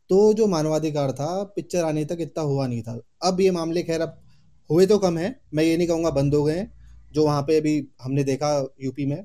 [0.10, 4.02] तो जो मानवाधिकार था पिक्चर आने तक इतना हुआ नहीं था। अब ये मामले खैर
[4.02, 4.22] अब
[4.70, 6.72] हुए तो कम है। मैं ये नहीं कहूँगा बंद हो गए हैं
[7.14, 8.52] जो वहाँ पे अभी हमने देखा
[8.82, 9.24] यूपी में।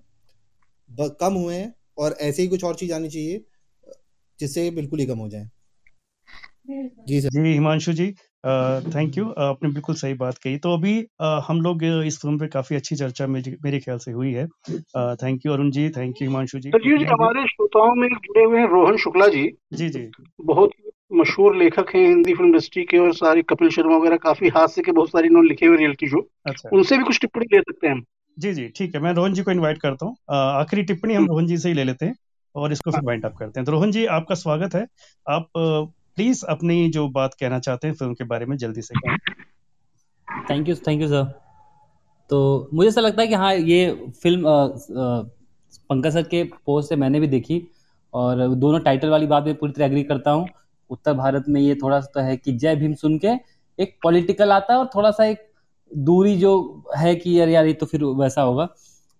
[1.20, 3.44] कम हुए हैं और ऐसे ही कुछ और चीज़ आनी चाहिए
[4.40, 5.48] जिससे बिल्कुल ही कम हो जाए।
[7.08, 8.14] जी सर। जी हिमांशु जी
[8.44, 12.46] थैंक यू आपने बिल्कुल सही बात कही। तो अभी अ, हम लोग इस फ़िल्म पे
[12.46, 14.46] काफ़ी अच्छी चर्चा मेरे मेरे ख्याल से हुई है।
[15.16, 18.60] Thank you Arun ji thank you Himanshu ji जी जी हमारे श्रोताओं में जुड़े हुए
[18.60, 20.08] हैं रोहन शुक्ला जी। जी जी।
[20.44, 20.70] बहुत
[21.14, 24.92] मशहूर लेखक हैं हिंदी फ़िल्म इंडस्ट्री के और सारे कपिल शर्मा वगैरह काफ़ी हास्य के
[24.92, 27.94] बहुत सारे इन्होंने लिखे हुए रियलिटी शो अच्छा। उनसे भी कुछ टिप्पणी ले सकते हैं
[27.94, 28.04] हम।
[28.36, 31.46] जी जी ठीक है। मैं रोहन जी को इनवाइट करता हूँ। आखिरी टिप्पणी हम रोहन
[31.46, 32.14] जी से ही ले लेते हैं
[32.54, 34.86] और इसको फिर वाइंड अप करते हैं। तो रोहन जी आपका स्वागत है।
[35.26, 35.48] आप
[36.18, 39.16] प्लीज़ अपनी जो बात कहना चाहते हैं फ़िल्म के बारे में जल्दी से कहें।
[40.50, 41.24] Thank you thank you sir
[42.30, 44.42] तो मुझे ऐसा लगता है कि हाँ ये फ़िल्म
[45.90, 47.62] पंकज सर के पोस्ट से मैंने भी देखी
[48.14, 50.48] और दोनों टाइटल वाली बात में पूरी तरह एग्री करता हूँ।
[50.90, 53.28] उत्तर भारत में ये थोड़ा सा है कि जय भीम सुन के
[53.78, 55.38] एक पॉलिटिकल आता है और थोड़ा सा एक
[55.90, 58.68] दूरी जो है कि यार यार, ये तो फिर वैसा होगा,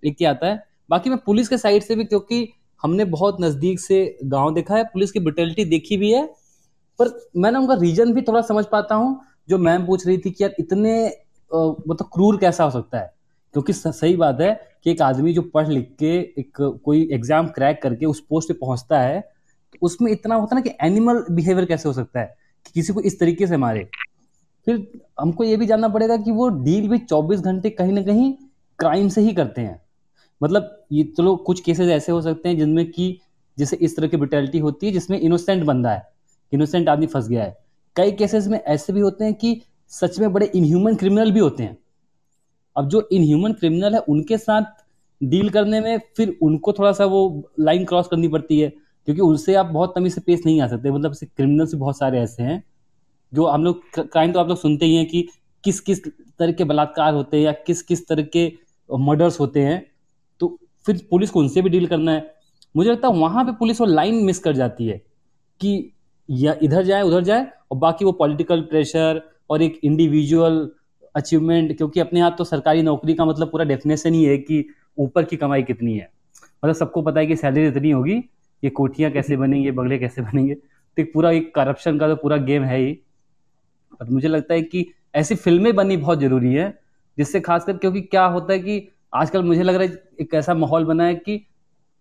[0.03, 2.49] एक ही आता है। बाकी मैं पुलिस के साइड से भी, क्योंकि
[2.83, 6.25] हमने बहुत नज़दीक से गाँव देखा है, पुलिस की ब्रिटेलिटी देखी भी है
[6.99, 10.31] पर मैं ना उनका रीजन भी थोड़ा समझ पाता हूँ, जो मैम पूछ रही थी
[10.31, 10.95] कि यार इतने
[11.51, 13.13] मतलब क्रूर कैसा हो सकता है?
[13.55, 14.53] क्योंकि सही बात है
[14.85, 18.55] कि एक आदमी जो पढ़ लिख के एक कोई एग्ज़ाम क्रैक करके उस पोस्ट पे
[18.55, 19.21] पहुँचता है
[19.73, 22.35] तो उसमें इतना होता है ना कि एनिमल बिहेवियर कैसे हो सकता है?
[22.67, 23.89] कि किसी को इस तरीके से मारे।
[24.67, 24.87] फिर
[25.21, 28.33] हमको ये भी जानना पड़ेगा कि वो डील भी 24 घंटे कहीं ना कहीं
[28.79, 29.81] क्राइम से ही करते हैं।
[30.41, 33.19] मतलब ये चलो कुछ केसेस ऐसे हो सकते हैं जिनमें कि,
[33.59, 36.07] जैसे इस तरह की ब्रिटेलिटी होती है जिसमें इनोसेंट बंदा है।
[36.53, 37.57] इनोसेंट आदमी फंस गया है।
[37.97, 39.61] कई केसेस में ऐसे भी होते हैं कि
[39.93, 41.77] सच में बड़े इनह्यूमन क्रिमिनल भी होते हैं।
[42.77, 44.63] अब जो इनह्यूमन क्रिमिनल है, उनके साथ
[45.21, 48.69] डील करने में फिर उनको थोड़ा सा वो लाइन क्रॉस करनी पड़ती है,
[49.09, 52.21] क्योंकि उनसे आप बहुत तमीज से पेश नहीं आ सकते। मतलब क्रिमिनल्स भी बहुत सारे
[52.21, 52.63] ऐसे हैं,
[53.33, 55.29] जो हम लोग क्राइम तो आप लोग सुनते ही हैं कि
[55.65, 58.53] किस किस तरह के बलात्कार होते हैं या किस किस तरह के
[58.91, 59.81] मर्डर्स होते हैं
[60.41, 62.35] तो फिर पुलिस को उनसे भी डील करना है।
[62.75, 64.97] मुझे लगता है वहाँ पे पुलिस वो लाइन मिस कर जाती है
[65.61, 65.93] कि
[66.33, 69.21] या इधर जाए, उधर जाए, और बाकी वो पॉलिटिकल प्रेशर
[69.51, 70.69] और एक इंडिविजुअल
[71.15, 74.65] अचीवमेंट क्योंकि अपने यहाँ तो सरकारी नौकरी का मतलब पूरा डेफिनेशन ही है कि
[74.99, 76.09] ऊपर की कमाई कितनी है।
[76.63, 78.17] मतलब सबको पता है कि सैलरी इतनी होगी,
[78.63, 82.37] ये कोठियाँ कैसे बनेंगी बंगले कैसे बनेंगे। तो एक पूरा एक करप्शन का तो पूरा
[82.39, 82.93] गेम है ही
[84.01, 86.69] पर मुझे लगता है कि ऐसी फ़िल्में बननी बहुत ज़रूरी है,
[87.19, 90.85] जिससे खासकर क्योंकि क्या होता है कि आजकल मुझे लग रहा है एक ऐसा माहौल
[90.85, 91.41] बना है कि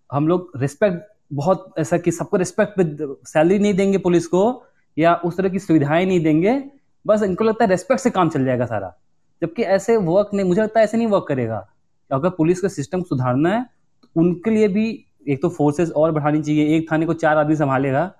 [0.10, 4.64] हम लोग रिस्पेक्ट बहुत ऐसा कि सबको रिस्पेक्ट पे सैलरी नहीं देंगे पुलिस को,
[4.98, 6.62] या उस तरह की सुविधाएँ नहीं देंगे,
[7.06, 8.94] बस इनको लगता है रेस्पेक्ट से काम चल जाएगा सारा।
[9.42, 11.68] जबकि ऐसे वर्क नहीं, मुझे लगता है ऐसे नहीं वर्क करेगा।
[12.12, 13.64] अगर पुलिस का सिस्टम सुधारना है
[14.04, 14.84] तो उनके लिए भी
[15.30, 18.12] एक तो फोर्सेस और बढ़ानी चाहिए। एक थाने को चार आदमी संभालेगा,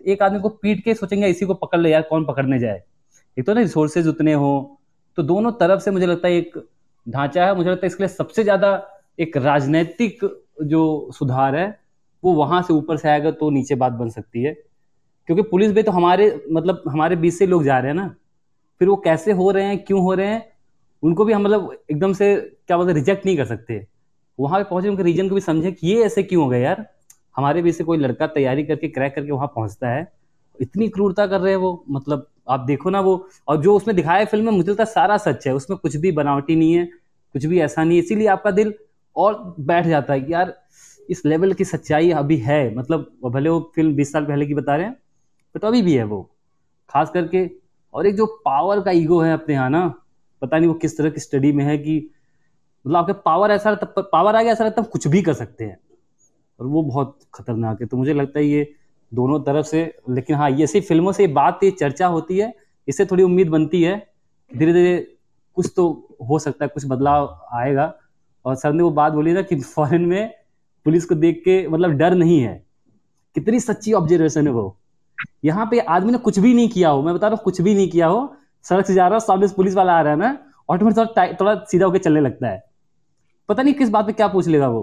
[0.00, 2.82] एक आदमी को पीट के सोचेंगे, इसी को पकड़ ले यार, कौन पकड़ने जाए?
[3.36, 4.78] एक तो ना रिसोर्सेज उतने हो।
[5.18, 6.58] तो दोनों तरफ़ से मुझे लगता है एक
[7.06, 8.70] ढांचा है। मुझे लगता है इसके लिए सबसे ज़्यादा
[9.18, 10.24] एक राजनैतिक
[10.62, 11.68] जो सुधार है
[12.24, 14.52] वो वहाँ से ऊपर से आएगा तो नीचे बात बन सकती है।
[15.26, 18.14] क्योंकि पुलिस भी तो हमारे मतलब हमारे बीच से लोग जा रहे हैं ना।
[18.80, 20.52] फिर वो कैसे हो रहे हैं, क्यों हो रहे हैं,
[21.02, 23.86] उनको भी हम मतलब एकदम से, क्या बोलते रिजेक्ट नहीं कर सकते।
[24.38, 26.86] वहाँ पे पहुँचे, उनके रीजन को भी समझे कि ये ऐसे क्यों हो गया यार।
[27.36, 30.12] हमारे बीच से कोई लड़का तैयारी करके क्रैक करके वहाँ पहुँचता है।
[30.60, 34.24] इतनी क्रूरता कर रहे हैं वो मतलब आप देखो ना वो। और जो उसमें दिखाया
[34.24, 36.84] फ़िल्म में, मुझे लगता है सारा सच है। उसमें कुछ भी बनावटी नहीं है,
[37.34, 38.74] कुछ भी ऐसा नहीं है। इसीलिए आपका दिल
[39.16, 40.54] और बैठ जाता है कि यार
[41.08, 44.76] इस लेवल की सच्चाई अभी है। मतलब भले वो फ़िल्म बीस साल पहले की बता
[44.76, 44.96] रहे हैं
[45.56, 46.30] बट अभी भी है वो।
[46.90, 47.50] खास करके,
[47.94, 49.94] और एक जो पावर का ईगो है अपने यहाँ ना,
[50.42, 52.10] पता नहीं वो किस तरह की स्टडी में है कि
[52.86, 55.78] मतलब आपके पावर ऐसा पावर आ गया ऐसा लगता है कुछ भी कर सकते हैं।
[56.60, 58.74] और वो बहुत खतरनाक है। तो मुझे लगता है ये
[59.14, 62.54] दोनों तरफ़ से, लेकिन हाँ ये ऐसी फ़िल्मों से बात, ये चर्चा होती है,
[62.88, 64.06] इससे थोड़ी उम्मीद बनती है।
[64.56, 65.16] धीरे धीरे
[65.54, 67.94] कुछ तो हो सकता है, कुछ बदलाव आएगा।
[68.44, 70.34] और सर ने वो बात बोली ना कि फॉरेन में
[70.88, 72.54] पुलिस को देख के मतलब डर नहीं है।
[73.36, 74.66] कितनी सच्ची ऑब्जर्वेशन है वो।
[75.44, 77.74] यहाँ पे आदमी ने कुछ भी नहीं किया हो मैं बता रहा हूँ कुछ भी
[77.74, 78.20] नहीं किया हो
[78.64, 81.26] सड़क से जा रहा हूँ सामने से पुलिस वाला आ रहा है ना ऑटोमेटिक थोड़ा
[81.40, 82.62] थोड़ा सीधा होकर चलने लगता है।
[83.48, 84.82] पता नहीं किस बात पे क्या पूछ लेगा वो।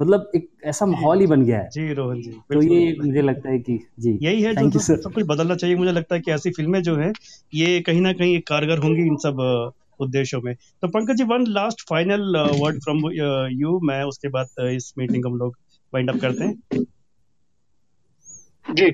[0.00, 3.50] मतलब एक ऐसा माहौल ही बन गया है। जी रोहन जी तो ये मुझे लगता
[3.50, 6.50] है कि जी यही है जो सब कुछ बदलना चाहिए। मुझे लगता है कि ऐसी
[6.50, 7.12] फ़िल्में जो है
[7.54, 9.42] ये कहीं ना कहीं कारगर होंगी इन सब
[10.00, 12.98] उद्देश्यों में। तो Pankaj ji one last final word from
[13.52, 15.56] you मैं, उसके बाद इस मीटिंग हम लोग
[15.94, 16.84] वाइंड अप करते हैं।
[18.74, 18.92] जी।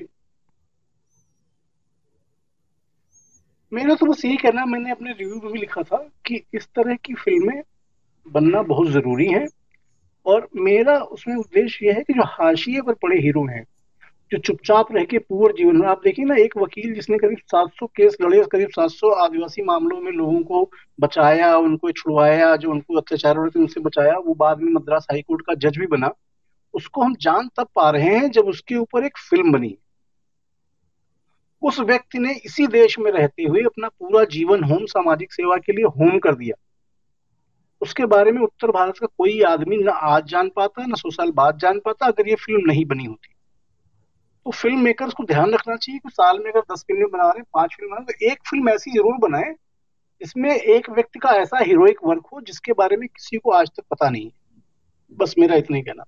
[3.73, 6.95] मेरा तो बस यही कहना, मैंने अपने रिव्यू में भी लिखा था कि इस तरह
[6.95, 7.61] की फ़िल्में
[8.27, 9.47] बनना बहुत ज़रूरी है
[10.25, 13.63] और मेरा उसमें उद्देश्य यह है कि जो हाशिए पर पड़े हीरो हैं
[14.31, 17.85] जो चुपचाप रह के पूर्ण जीवन में आप देखिए ना, एक वकील जिसने करीब 700
[17.87, 23.37] केस लड़े, करीब 700 आदिवासी मामलों में लोगों को बचाया, उनको छुड़वाया, जो उनको अत्याचार
[23.37, 26.11] हो रहे थे उनसे बचाया, वो बाद में मद्रास हाईकोर्ट का जज भी बना।
[26.73, 29.77] उसको हम जान तब पा रहे हैं जब उसके ऊपर एक फ़िल्म बनी।
[31.61, 35.73] उस व्यक्ति ने इसी देश में रहते हुए अपना पूरा जीवन होम, सामाजिक सेवा के
[35.73, 36.55] लिए होम कर दिया।
[37.81, 41.31] उसके बारे में उत्तर भारत का कोई आदमी ना आज जान पाता, ना सौ साल
[41.31, 43.30] बाद जान पाता, अगर ये फ़िल्म नहीं बनी होती।
[44.45, 47.43] तो फ़िल्म मेकर्स को ध्यान रखना चाहिए कि साल में अगर दस फ़िल्में बना रहे,
[47.53, 49.51] पाँच फ़िल्म बना तो एक फ़िल्म ऐसी ज़रूर बनाए,
[50.21, 53.83] जिसमें एक व्यक्ति का ऐसा हीरोइक वर्क हो, जिसके बारे में किसी को आज तक
[53.91, 54.29] पता नहीं
[55.17, 56.03] बस मेरा इतना ही कहना।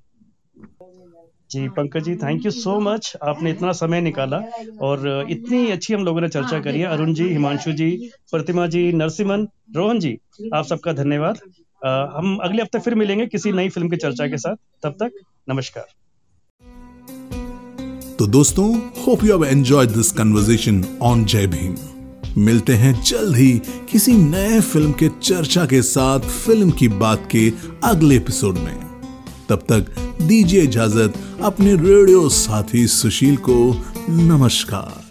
[1.51, 4.37] जी, Pankaj ji thank you so much आपने इतना समय निकाला
[4.81, 7.89] और इतनी अच्छी हम लोगों ने चर्चा करी है। अरुण जी, हिमांशु जी,
[8.31, 10.17] प्रतिमा जी नरसिमन रोहन जी,
[10.53, 11.39] आप सबका धन्यवाद।
[12.15, 15.85] हम अगले हफ़्ते फिर मिलेंगे किसी नई फ़िल्म की चर्चा के साथ। तब तक नमस्कार।
[18.23, 21.75] तो दोस्तों hope you have enjoyed this conversation on Jai Bhim
[22.41, 23.51] मिलते हैं जल्द ही
[23.91, 27.53] किसी नए फ़िल्म के चर्चा के साथ फ़िल्म की बात के
[27.83, 28.75] अगले एपिसोड में।
[29.49, 35.02] तब तक दीजिए इजाज़त अपने रेडियो साथी सुशील को। नमस्कार।